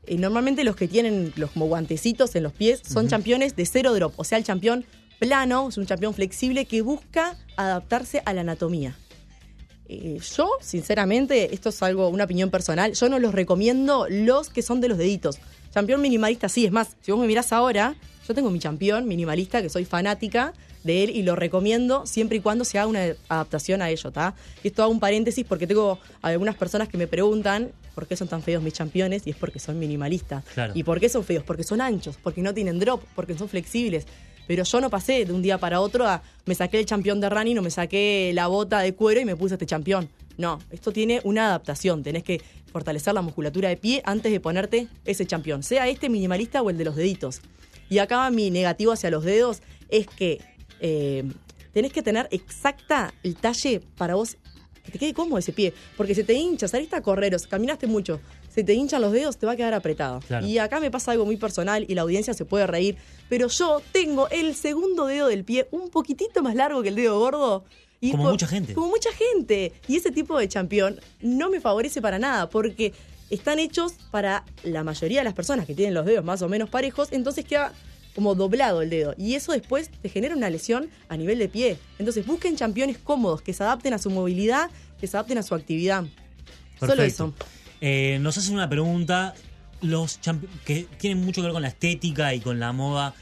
Eh, 0.06 0.18
normalmente 0.18 0.66
los 0.66 0.76
que 0.76 0.90
tienen 0.90 1.32
los 1.38 1.52
como 1.52 1.68
guantecitos 1.68 2.36
en 2.36 2.44
los 2.44 2.52
pies 2.52 2.82
son 2.86 3.08
campeones 3.08 3.56
de 3.56 3.66
cero 3.66 3.94
drop, 3.94 4.14
o 4.18 4.24
sea, 4.24 4.38
el 4.38 4.44
campeón 4.44 4.86
plano, 5.20 5.70
es 5.70 5.78
un 5.78 5.86
campeón 5.86 6.14
flexible 6.14 6.66
que 6.66 6.82
busca 6.82 7.38
adaptarse 7.56 8.22
a 8.26 8.34
la 8.34 8.42
anatomía. 8.42 8.98
Eh, 9.90 10.20
yo, 10.36 10.50
sinceramente, 10.62 11.54
esto 11.54 11.70
es 11.70 11.82
algo, 11.82 12.10
una 12.10 12.26
opinión 12.26 12.50
personal, 12.50 12.94
yo 12.94 13.10
no 13.10 13.20
los 13.20 13.34
recomiendo 13.34 14.08
los 14.10 14.50
que 14.50 14.62
son 14.62 14.82
de 14.82 14.90
los 14.90 14.98
deditos. 14.98 15.38
Campeón 15.74 16.02
minimalista, 16.02 16.50
sí, 16.50 16.66
es 16.66 16.72
más, 16.72 16.96
si 17.02 17.12
vos 17.12 17.22
me 17.22 17.28
mirás 17.28 17.54
ahora, 17.54 17.96
yo 18.28 18.34
tengo 18.34 18.50
mi 18.50 18.60
campeón 18.60 19.08
minimalista, 19.08 19.62
que 19.62 19.70
soy 19.70 19.86
fanática 19.86 20.54
de 20.84 21.04
él 21.04 21.10
y 21.12 21.24
lo 21.24 21.36
recomiendo 21.36 22.06
siempre 22.06 22.38
y 22.38 22.40
cuando 22.42 22.66
se 22.66 22.80
haga 22.80 22.88
una 22.88 23.16
adaptación 23.30 23.82
a 23.82 23.90
ello, 23.90 24.10
¿está? 24.10 24.36
Y 24.64 24.68
esto 24.68 24.84
hago 24.84 24.92
un 24.92 25.00
paréntesis 25.00 25.46
porque 25.46 25.68
tengo 25.68 26.00
algunas 26.22 26.56
personas 26.56 26.88
que 26.90 26.98
me 26.98 27.08
preguntan 27.08 27.72
por 27.96 28.08
qué 28.08 28.16
son 28.16 28.28
tan 28.28 28.44
feos 28.44 28.62
mis 28.62 28.74
campeones 28.74 29.26
y 29.26 29.32
es 29.32 29.36
porque 29.36 29.60
son 29.60 29.80
minimalistas. 29.80 30.44
Claro. 30.54 30.74
¿Y 30.76 30.84
por 30.84 31.00
qué 31.00 31.10
son 31.10 31.24
feos? 31.24 31.44
Porque 31.44 31.64
son 31.64 31.82
anchos, 31.82 32.18
porque 32.22 32.42
no 32.42 32.54
tienen 32.54 32.80
drop, 32.80 33.02
porque 33.16 33.38
son 33.38 33.50
flexibles. 33.50 34.06
Pero 34.48 34.64
yo 34.64 34.82
no 34.82 34.90
pasé 34.90 35.26
de 35.26 35.34
un 35.34 35.42
día 35.42 35.58
para 35.58 35.82
otro 35.82 36.08
a 36.08 36.24
me 36.46 36.56
saqué 36.56 36.80
el 36.80 36.86
campeón 36.86 37.20
de 37.20 37.30
running 37.30 37.60
o 37.60 37.62
me 37.62 37.70
saqué 37.70 38.32
la 38.34 38.48
bota 38.48 38.80
de 38.80 38.96
cuero 38.96 39.20
y 39.20 39.26
me 39.26 39.36
puse 39.36 39.56
este 39.56 39.66
campeón. 39.66 40.10
No, 40.38 40.60
esto 40.72 40.92
tiene 40.92 41.20
una 41.24 41.48
adaptación. 41.48 42.04
Tenés 42.04 42.24
que 42.24 42.42
fortalecer 42.72 43.14
la 43.14 43.22
musculatura 43.22 43.70
de 43.70 43.78
pie 43.78 44.02
antes 44.06 44.32
de 44.32 44.40
ponerte 44.40 44.88
ese 45.06 45.26
campeón, 45.26 45.64
sea 45.64 45.88
este 45.88 46.10
minimalista 46.10 46.62
o 46.62 46.70
el 46.70 46.78
de 46.78 46.86
los 46.86 46.96
deditos. 46.96 47.42
Y 47.90 48.00
acá 48.00 48.30
mi 48.30 48.50
negativo 48.52 48.92
hacia 48.92 49.10
los 49.10 49.24
dedos 49.24 49.62
es 49.90 50.08
que 50.08 50.40
eh, 50.80 51.24
tenés 51.74 51.92
que 51.92 52.02
tener 52.02 52.28
exacta 52.32 53.14
el 53.24 53.36
talle 53.36 53.82
para 53.98 54.16
vos 54.16 54.38
que 54.84 54.92
te 54.92 55.00
quede 55.00 55.14
cómodo 55.14 55.38
ese 55.38 55.54
pie. 55.54 55.74
Porque 55.96 56.16
se 56.16 56.24
te 56.24 56.34
hincha, 56.34 56.68
saliste 56.68 56.96
a 56.96 57.02
correr, 57.02 57.36
o 57.36 57.40
sea, 57.40 57.50
caminaste 57.50 57.88
mucho, 57.88 58.20
se 58.58 58.64
te 58.64 58.74
hinchan 58.74 59.02
los 59.04 59.12
dedos, 59.12 59.38
te 59.38 59.46
va 59.46 59.52
a 59.52 59.56
quedar 59.56 59.76
apretado. 59.76 60.20
Claro. 60.22 60.48
Y 60.48 60.58
acá 60.58 60.80
me 60.80 60.90
pasa 60.90 61.12
algo 61.12 61.28
muy 61.28 61.38
personal 61.38 61.86
y 61.88 61.94
la 61.94 62.02
audiencia 62.02 62.34
se 62.34 62.44
puede 62.44 62.66
reír, 62.66 62.98
pero 63.30 63.50
yo 63.50 63.84
tengo 63.92 64.28
el 64.30 64.56
segundo 64.56 65.06
dedo 65.06 65.28
del 65.28 65.44
pie 65.44 65.68
un 65.70 65.92
poquitito 65.92 66.42
más 66.42 66.56
largo 66.56 66.82
que 66.82 66.90
el 66.90 66.96
dedo 66.96 67.20
gordo. 67.20 67.66
Y 68.02 68.10
Como 68.10 68.24
por- 68.24 68.32
mucha 68.32 68.48
gente. 68.48 68.74
Como 68.74 68.88
mucha 68.88 69.12
gente. 69.14 69.74
Y 69.88 69.98
ese 69.98 70.10
tipo 70.10 70.40
de 70.40 70.50
campeón 70.50 71.00
no 71.22 71.52
me 71.52 71.62
favorece 71.62 72.02
para 72.02 72.18
nada, 72.18 72.50
porque 72.50 72.94
están 73.30 73.60
hechos 73.60 73.94
para 74.10 74.44
la 74.64 74.84
mayoría 74.84 75.20
de 75.20 75.26
las 75.26 75.36
personas 75.36 75.68
que 75.68 75.76
tienen 75.76 75.94
los 75.94 76.08
dedos 76.08 76.26
más 76.26 76.42
o 76.42 76.50
menos 76.50 76.68
parejos, 76.68 77.10
entonces 77.12 77.46
queda 77.46 77.74
como 78.16 78.34
doblado 78.34 78.82
el 78.82 78.90
dedo. 78.90 79.14
Y 79.20 79.36
eso 79.36 79.52
después 79.52 79.92
te 80.02 80.10
genera 80.10 80.36
una 80.36 80.50
lesión 80.50 80.90
a 81.10 81.16
nivel 81.18 81.38
de 81.38 81.48
pie. 81.48 81.78
Entonces 82.00 82.26
busquen 82.26 82.56
campeones 82.56 82.98
cómodos, 82.98 83.44
que 83.44 83.54
se 83.54 83.62
adapten 83.62 83.94
a 83.94 84.00
su 84.00 84.10
movilidad, 84.10 84.72
que 85.00 85.06
se 85.06 85.16
adapten 85.16 85.38
a 85.38 85.44
su 85.44 85.54
actividad. 85.54 86.06
Solo 86.80 87.04
eso. 87.04 87.34
Eh, 87.82 88.18
nos 88.22 88.38
hacen 88.38 88.56
una 88.56 88.70
pregunta, 88.70 89.34
los 89.82 90.20
que 90.66 90.88
tienen 90.98 91.24
mucho 91.24 91.42
que 91.42 91.46
ver 91.46 91.54
con 91.54 91.62
la 91.62 91.68
estética 91.70 92.34
y 92.34 92.40
con 92.40 92.60
la 92.60 92.72
moda. 92.72 93.14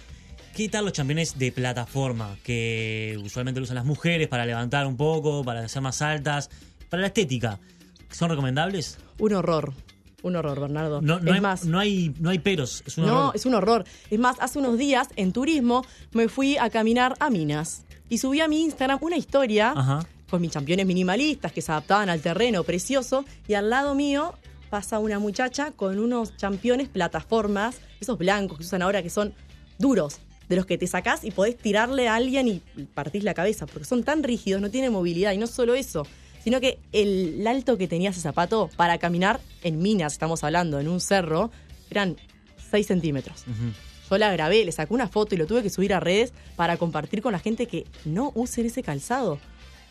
¿Qué 0.55 0.69
tal 0.69 0.85
los 0.85 0.93
campeones 0.93 1.37
de 1.37 1.51
plataforma? 1.51 2.37
Que 2.43 3.19
usualmente 3.21 3.59
lo 3.59 3.65
usan 3.65 3.75
las 3.75 3.85
mujeres 3.85 4.27
para 4.29 4.45
levantar 4.45 4.87
un 4.87 4.95
poco, 4.95 5.43
para 5.43 5.67
ser 5.67 5.81
más 5.81 6.01
altas, 6.01 6.49
para 6.89 7.01
la 7.01 7.07
estética. 7.07 7.59
¿Son 8.09 8.29
recomendables? 8.29 8.97
Un 9.19 9.33
horror. 9.33 9.73
Un 10.23 10.37
horror, 10.37 10.59
Bernardo. 10.59 11.01
No, 11.01 11.19
no 11.19 11.29
es 11.29 11.35
hay, 11.35 11.41
más, 11.41 11.65
no, 11.65 11.77
hay, 11.77 12.13
no 12.19 12.29
hay 12.29 12.39
peros, 12.39 12.83
es 12.87 12.97
un 12.97 13.05
no, 13.05 13.19
horror. 13.19 13.35
es 13.35 13.45
un 13.45 13.53
horror. 13.53 13.85
Es 14.09 14.17
más, 14.17 14.37
hace 14.39 14.57
unos 14.57 14.77
días 14.77 15.09
en 15.17 15.33
turismo 15.33 15.85
me 16.13 16.29
fui 16.29 16.57
a 16.57 16.69
caminar 16.69 17.15
a 17.19 17.29
Minas 17.29 17.83
y 18.09 18.17
subí 18.17 18.39
a 18.39 18.47
mi 18.47 18.61
Instagram 18.63 18.97
una 19.01 19.17
historia 19.17 19.73
Ajá. 19.75 20.07
Con 20.29 20.41
mis 20.41 20.51
campeones 20.51 20.85
minimalistas 20.85 21.51
que 21.51 21.61
se 21.61 21.71
adaptaban 21.71 22.09
al 22.09 22.21
terreno 22.21 22.63
precioso 22.63 23.25
y 23.47 23.53
al 23.53 23.69
lado 23.69 23.95
mío 23.95 24.33
pasa 24.69 24.99
una 24.99 25.19
muchacha 25.19 25.71
con 25.71 25.99
unos 25.99 26.31
campeones 26.31 26.89
plataformas, 26.89 27.77
esos 27.99 28.17
blancos 28.17 28.57
que 28.57 28.63
usan 28.63 28.81
ahora 28.81 29.03
que 29.03 29.09
son 29.09 29.33
duros, 29.77 30.19
de 30.49 30.55
los 30.55 30.65
que 30.65 30.77
te 30.77 30.87
sacás 30.87 31.23
y 31.23 31.31
podés 31.31 31.57
tirarle 31.57 32.07
a 32.07 32.15
alguien 32.15 32.47
y 32.47 32.61
partís 32.93 33.23
la 33.23 33.33
cabeza, 33.33 33.65
porque 33.65 33.85
son 33.85 34.03
tan 34.03 34.23
rígidos, 34.23 34.61
no 34.61 34.69
tienen 34.69 34.91
movilidad 34.91 35.31
y 35.33 35.37
no 35.37 35.47
solo 35.47 35.75
eso, 35.75 36.05
sino 36.43 36.61
que 36.61 36.79
el, 36.91 37.45
alto 37.47 37.77
que 37.77 37.87
tenía 37.87 38.11
ese 38.11 38.21
zapato 38.21 38.69
para 38.75 38.97
caminar 38.97 39.39
en 39.63 39.79
minas, 39.79 40.13
estamos 40.13 40.43
hablando, 40.43 40.79
en 40.79 40.87
un 40.87 40.99
cerro, 40.99 41.51
eran 41.89 42.17
6 42.69 42.85
centímetros. 42.85 43.45
Yo 44.09 44.17
la 44.19 44.31
grabé, 44.31 44.63
le 44.63 44.71
saqué 44.71 44.93
una 44.93 45.07
foto 45.07 45.33
y 45.33 45.37
lo 45.37 45.47
tuve 45.47 45.63
que 45.63 45.71
subir 45.71 45.93
a 45.93 45.99
redes 45.99 46.33
para 46.55 46.77
compartir 46.77 47.23
con 47.23 47.31
la 47.31 47.39
gente 47.39 47.65
que 47.65 47.85
no 48.05 48.31
usen 48.35 48.67
ese 48.67 48.83
calzado. 48.83 49.39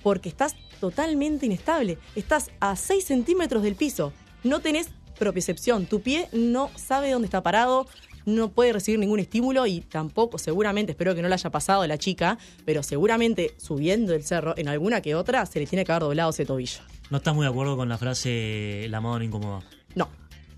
Porque 0.05 0.29
estás 0.29 0.55
totalmente 0.79 1.47
inestable. 1.47 1.99
Estás 2.15 2.53
a 2.61 2.77
6 2.77 3.05
centímetros 3.05 3.65
del 3.65 3.75
piso. 3.75 4.13
No 4.45 4.61
tenés 4.61 4.91
propiocepción. 5.19 5.87
Tu 5.87 6.01
pie 6.01 6.29
no 6.33 6.71
sabe 6.77 7.11
dónde 7.11 7.27
está 7.27 7.43
parado, 7.43 7.87
no 8.27 8.51
puede 8.51 8.73
recibir 8.73 8.99
ningún 9.01 9.19
estímulo 9.19 9.67
y 9.67 9.81
tampoco, 9.81 10.39
seguramente, 10.39 10.93
espero 10.93 11.15
que 11.15 11.23
no 11.23 11.29
le 11.29 11.35
haya 11.35 11.51
pasado 11.51 11.83
a 11.83 11.87
la 11.87 11.99
chica, 11.99 12.39
pero 12.65 12.83
seguramente 12.83 13.55
subiendo 13.59 14.15
el 14.15 14.23
cerro, 14.25 14.55
en 14.57 14.69
alguna 14.69 15.01
que 15.01 15.15
otra, 15.15 15.45
se 15.47 15.59
le 15.61 15.67
tiene 15.67 15.85
que 15.85 15.93
haber 15.93 16.03
doblado 16.05 16.31
ese 16.31 16.45
tobillo. 16.47 16.81
No 17.11 17.19
estás 17.19 17.35
muy 17.35 17.45
de 17.45 17.51
acuerdo 17.51 17.77
con 17.77 17.89
la 17.89 17.99
frase 17.99 18.87
la 18.89 19.01
moda 19.01 19.19
no 19.19 19.25
incomoda. 19.25 19.63
No, 19.95 20.09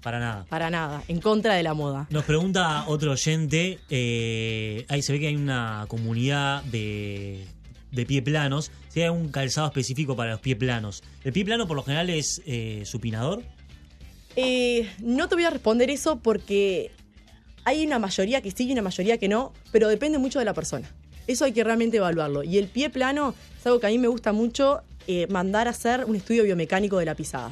Para 0.02 0.20
nada. 0.20 0.46
para 0.48 0.70
nada. 0.70 1.02
En 1.09 1.20
contra 1.20 1.54
de 1.54 1.62
la 1.62 1.74
moda. 1.74 2.06
Nos 2.11 2.24
pregunta 2.24 2.85
otro 2.88 3.12
oyente, 3.12 3.78
eh, 3.90 4.85
ahí 4.88 5.02
se 5.02 5.12
ve 5.12 5.20
que 5.20 5.26
hay 5.28 5.37
una 5.37 5.85
comunidad 5.88 6.62
de, 6.64 7.46
de 7.96 8.06
pie 8.06 8.22
planos, 8.22 8.70
si 8.88 9.02
hay 9.02 9.09
un 9.09 9.28
calzado 9.30 9.66
específico 9.66 10.14
para 10.14 10.30
los 10.30 10.40
pie 10.40 10.54
planos. 10.54 11.02
¿El 11.24 11.32
pie 11.32 11.44
plano 11.44 11.66
por 11.66 11.76
lo 11.76 11.82
general 11.82 12.09
es 12.11 12.40
eh, 12.46 12.82
supinador? 12.85 13.42
Eh, 14.37 14.88
no 15.00 15.28
te 15.28 15.35
voy 15.35 15.44
a 15.44 15.50
responder 15.50 15.90
eso 15.90 16.18
porque 16.20 16.90
hay 17.64 17.85
una 17.87 17.98
mayoría 17.98 18.40
que 18.42 18.50
sí 18.50 18.68
y 18.68 18.72
una 18.72 18.82
mayoría 18.82 19.18
que 19.18 19.28
no, 19.28 19.52
pero 19.72 19.88
depende 19.88 20.18
mucho 20.18 20.38
de 20.38 20.44
la 20.44 20.54
persona. 20.54 20.88
Eso 21.26 21.44
hay 21.44 21.52
que 21.52 21.64
realmente 21.64 21.96
evaluarlo. 21.96 22.44
Y 22.44 22.59
el 22.59 22.68
pie 22.68 22.90
plano 22.90 23.35
es 23.59 23.66
algo 23.66 23.80
que 23.80 23.87
a 23.87 23.90
mí 23.90 23.98
me 23.98 24.09
gusta 24.09 24.32
mucho 24.32 24.82
eh, 25.09 25.26
mandar 25.28 25.66
a 25.66 25.70
hacer 25.70 26.04
un 26.04 26.14
estudio 26.14 26.44
biomecánico 26.44 26.98
de 26.98 27.06
la 27.06 27.14
pisada. 27.14 27.50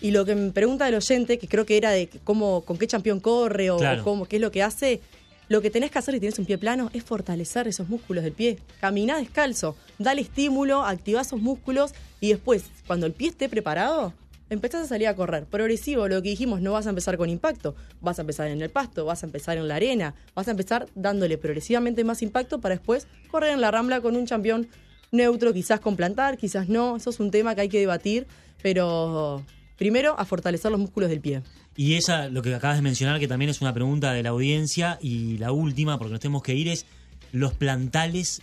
Y 0.00 0.10
lo 0.10 0.24
que 0.24 0.34
me 0.34 0.50
pregunta 0.50 0.88
el 0.88 0.94
oyente, 0.94 1.38
que 1.38 1.48
creo 1.48 1.64
que 1.66 1.76
era 1.76 1.90
de 1.90 2.08
cómo, 2.24 2.62
con 2.62 2.78
qué 2.78 2.86
campeón 2.88 3.20
corre 3.20 3.70
o, 3.70 3.76
Claro. 3.78 4.02
cómo, 4.02 4.26
qué 4.26 4.36
es 4.36 4.42
lo 4.42 4.50
que 4.50 4.62
hace, 4.62 5.00
Lo 5.48 5.62
que 5.62 5.70
tenés 5.70 5.92
que 5.92 5.98
hacer 5.98 6.14
si 6.14 6.20
tienes 6.20 6.38
un 6.40 6.44
pie 6.44 6.58
plano 6.58 6.90
es 6.92 7.04
fortalecer 7.04 7.68
esos 7.68 7.88
músculos 7.88 8.24
del 8.24 8.32
pie. 8.32 8.58
Caminá 8.80 9.18
descalzo, 9.18 9.76
dale 9.98 10.22
estímulo, 10.22 10.84
activa 10.84 11.20
esos 11.20 11.40
músculos 11.40 11.92
y 12.20 12.30
después, 12.30 12.64
cuando 12.86 13.06
el 13.06 13.12
pie 13.12 13.28
esté 13.28 13.48
preparado, 13.48 14.12
empezás 14.50 14.82
a 14.82 14.88
salir 14.88 15.06
a 15.06 15.14
correr. 15.14 15.44
Progresivo, 15.44 16.08
lo 16.08 16.20
que 16.20 16.30
dijimos, 16.30 16.60
no 16.60 16.72
vas 16.72 16.86
a 16.86 16.90
empezar 16.90 17.16
con 17.16 17.30
impacto, 17.30 17.76
vas 18.00 18.18
a 18.18 18.22
empezar 18.22 18.48
en 18.48 18.60
el 18.60 18.70
pasto, 18.70 19.04
vas 19.04 19.22
a 19.22 19.26
empezar 19.26 19.56
en 19.56 19.68
la 19.68 19.76
arena, 19.76 20.16
vas 20.34 20.48
a 20.48 20.50
empezar 20.50 20.88
dándole 20.96 21.38
progresivamente 21.38 22.02
más 22.02 22.22
impacto 22.22 22.60
para 22.60 22.74
después 22.74 23.06
correr 23.30 23.52
en 23.52 23.60
la 23.60 23.70
rambla 23.70 24.00
con 24.00 24.16
un 24.16 24.26
campeón 24.26 24.68
neutro, 25.12 25.52
quizás 25.52 25.78
con 25.78 25.94
plantar, 25.94 26.38
quizás 26.38 26.68
no. 26.68 26.96
Eso 26.96 27.10
es 27.10 27.20
un 27.20 27.30
tema 27.30 27.54
que 27.54 27.60
hay 27.62 27.68
que 27.68 27.78
debatir, 27.78 28.26
pero 28.62 29.44
primero 29.76 30.18
a 30.18 30.24
fortalecer 30.24 30.72
los 30.72 30.80
músculos 30.80 31.08
del 31.08 31.20
pie. 31.20 31.42
Y 31.76 31.94
esa, 31.94 32.28
lo 32.28 32.40
que 32.42 32.54
acabas 32.54 32.76
de 32.76 32.82
mencionar, 32.82 33.20
que 33.20 33.28
también 33.28 33.50
es 33.50 33.60
una 33.60 33.74
pregunta 33.74 34.12
de 34.12 34.22
la 34.22 34.30
audiencia, 34.30 34.98
y 35.02 35.36
la 35.38 35.52
última, 35.52 35.98
porque 35.98 36.12
nos 36.12 36.20
tenemos 36.20 36.42
que 36.42 36.54
ir, 36.54 36.68
es 36.68 36.86
los 37.32 37.52
plantales, 37.52 38.40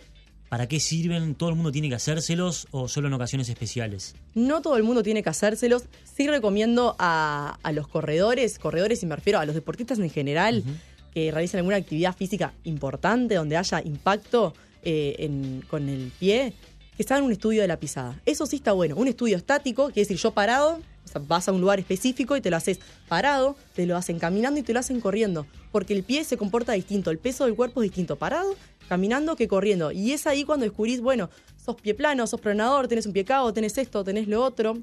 ¿para 0.50 0.68
qué 0.68 0.80
sirven? 0.80 1.34
¿Todo 1.34 1.50
el 1.50 1.56
mundo 1.56 1.72
tiene 1.72 1.90
que 1.90 1.96
hacérselos 1.96 2.68
o 2.72 2.88
solo 2.88 3.08
en 3.08 3.14
ocasiones 3.14 3.50
especiales? 3.50 4.14
No 4.36 4.62
todo 4.62 4.78
el 4.78 4.84
mundo 4.84 5.02
tiene 5.02 5.24
que 5.24 5.30
hacérselos. 5.30 5.86
Sí 6.16 6.28
recomiendo 6.28 6.96
a, 7.00 7.58
a 7.64 7.72
los 7.72 7.88
corredores, 7.88 8.60
corredores 8.60 9.02
y 9.02 9.08
me 9.08 9.16
refiero 9.16 9.40
a 9.40 9.46
los 9.46 9.56
deportistas 9.56 9.98
en 9.98 10.12
general, 10.12 10.64
que 11.12 11.32
realicen 11.32 11.58
alguna 11.60 11.78
actividad 11.78 12.16
física 12.16 12.54
importante, 12.66 13.34
donde 13.36 13.58
haya 13.58 13.82
impacto 13.84 14.54
eh, 14.84 15.16
en- 15.20 15.64
con 15.70 15.90
el 15.90 16.12
pie, 16.20 16.54
que 16.96 17.02
está 17.02 17.18
en 17.18 17.24
un 17.24 17.32
estudio 17.32 17.62
de 17.64 17.68
la 17.68 17.78
pisada. 17.78 18.20
Eso 18.26 18.46
sí 18.46 18.58
está 18.58 18.74
bueno. 18.74 18.96
Un 18.96 19.08
estudio 19.08 19.38
estático, 19.38 19.86
quiere 19.88 20.02
decir 20.02 20.18
yo 20.18 20.32
parado, 20.32 20.80
o 21.06 21.08
sea, 21.08 21.22
vas 21.28 21.48
a 21.48 21.52
un 21.52 21.62
lugar 21.62 21.80
específico 21.80 22.36
y 22.36 22.42
te 22.42 22.50
lo 22.50 22.58
haces 22.58 22.80
parado, 23.08 23.56
te 23.76 23.86
lo 23.86 23.98
hacen 23.98 24.20
caminando 24.20 24.60
y 24.60 24.64
te 24.64 24.74
lo 24.74 24.80
hacen 24.80 25.00
corriendo. 25.00 25.46
Porque 25.72 25.94
el 25.94 26.04
pie 26.04 26.24
se 26.24 26.38
comporta 26.38 26.74
distinto, 26.74 27.12
el 27.12 27.18
peso 27.18 27.46
del 27.46 27.56
cuerpo 27.56 27.82
es 27.82 27.90
distinto, 27.90 28.18
parado, 28.18 28.56
caminando 28.88 29.36
que 29.36 29.48
corriendo. 29.48 29.92
Y 29.92 30.12
es 30.12 30.28
ahí 30.28 30.44
cuando 30.44 30.66
descubrís, 30.66 31.02
bueno, 31.02 31.30
sos 31.64 31.76
pie 31.76 31.94
plano, 31.94 32.26
sos 32.28 32.42
pronador, 32.42 32.88
tenés 32.88 33.06
un 33.06 33.14
pie 33.14 33.26
cao, 33.26 33.54
tenés 33.54 33.78
esto, 33.78 34.04
tenés 34.04 34.28
lo 34.28 34.44
otro. 34.44 34.78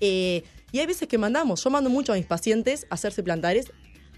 Eh, 0.00 0.44
y 0.70 0.78
hay 0.80 0.86
veces 0.86 1.08
que 1.08 1.18
mandamos, 1.18 1.64
yo 1.64 1.70
mando 1.70 1.90
mucho 1.90 2.12
a 2.12 2.16
mis 2.16 2.26
pacientes 2.26 2.86
a 2.90 2.94
hacerse 2.94 3.22
plantares, 3.22 3.66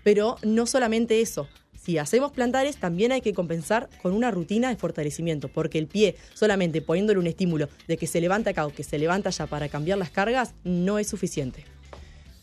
pero 0.03 0.37
no 0.43 0.67
solamente 0.67 1.21
eso. 1.21 1.49
Si 1.83 1.97
hacemos 1.97 2.33
plantares, 2.33 2.77
también 2.77 3.11
hay 3.11 3.23
que 3.23 3.33
compensar 3.33 3.89
con 4.03 4.13
una 4.13 4.31
rutina 4.31 4.69
de 4.69 4.77
fortalecimiento, 4.77 5.49
porque 5.49 5.79
el 5.79 5.87
pie, 5.87 6.15
solamente 6.35 6.83
poniéndole 6.83 7.19
un 7.19 7.27
estímulo 7.27 7.69
de 7.89 7.97
que 7.97 8.07
se 8.07 8.21
levanta 8.21 8.51
acá 8.51 8.67
o 8.67 8.73
que 8.73 8.85
se 8.85 8.99
levanta 8.99 9.31
allá 9.31 9.47
para 9.47 9.69
cambiar 9.69 9.97
las 9.97 10.11
cargas, 10.11 10.55
no 10.63 10.99
es 10.99 11.09
suficiente. 11.09 11.65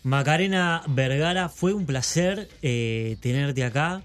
Macarena 0.02 0.82
Vergara, 0.88 1.50
fue 1.50 1.74
un 1.74 1.86
placer 1.86 2.50
eh, 2.64 3.18
tenerte 3.20 3.64
acá. 3.64 4.02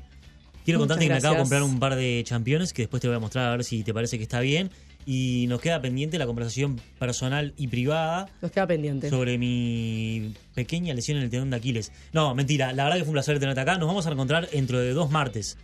Quiero 0.65 0.79
Muchas 0.79 0.99
contarte 0.99 1.05
que 1.07 1.13
me 1.13 1.19
acabo 1.19 1.35
de 1.35 1.41
comprar 1.41 1.63
un 1.63 1.79
par 1.81 1.97
de 1.97 2.23
championes 2.25 2.73
que 2.73 2.83
después 2.83 3.01
te 3.01 3.09
voy 3.09 3.17
a 3.17 3.21
mostrar 3.21 3.47
a 3.47 3.51
ver 3.53 3.65
si 3.65 3.83
te 3.83 3.95
parece 3.95 4.19
que 4.19 4.25
está 4.25 4.41
bien. 4.41 4.71
Y 5.05 5.47
nos 5.49 5.61
queda 5.61 5.81
pendiente 5.83 6.17
la 6.19 6.27
conversación 6.27 6.81
personal 6.99 7.55
y 7.57 7.67
privada 7.69 8.29
Nos 8.41 8.51
queda 8.53 8.67
pendiente. 8.67 9.11
sobre 9.11 9.37
mi 9.39 10.33
pequeña 10.55 10.95
lesión 10.95 11.17
en 11.19 11.25
el 11.25 11.31
tendón 11.31 11.51
de 11.51 11.57
Aquiles. 11.57 11.91
No, 12.13 12.35
mentira, 12.35 12.73
la 12.73 12.85
verdad 12.85 12.99
que 12.99 13.03
fue 13.05 13.11
un 13.11 13.15
placer 13.15 13.39
tenerte 13.41 13.61
acá. 13.61 13.79
Nos 13.79 13.89
vamos 13.89 14.07
a 14.07 14.11
encontrar 14.13 14.49
dentro 14.51 14.79
de 14.79 14.93
dos 14.93 15.11
martes, 15.11 15.59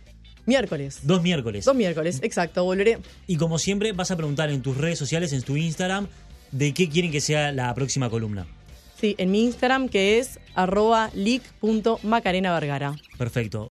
Miércoles. 0.45 1.01
dos 1.03 1.21
miércoles. 1.21 1.63
Dos 1.65 1.75
miércoles, 1.75 2.19
exacto, 2.23 2.63
volveré. 2.63 2.97
Y 3.27 3.35
como 3.37 3.59
siempre, 3.59 3.91
vas 3.93 4.09
a 4.11 4.17
preguntar 4.17 4.49
en 4.49 4.61
tus 4.61 4.75
redes 4.77 4.97
sociales, 4.99 5.31
en 5.31 5.41
tu 5.43 5.55
Instagram, 5.57 6.07
de 6.51 6.73
qué 6.73 6.89
quieren 6.89 7.11
que 7.11 7.21
sea 7.21 7.51
la 7.51 7.73
próxima 7.75 8.09
columna. 8.09 8.47
Sí, 8.99 9.15
en 9.17 9.31
mi 9.31 9.43
Instagram 9.45 9.87
que 9.87 10.19
es 10.19 10.39
arroba 10.55 11.11
leak.macarenavergara. 11.13 12.95
Perfecto. 13.17 13.67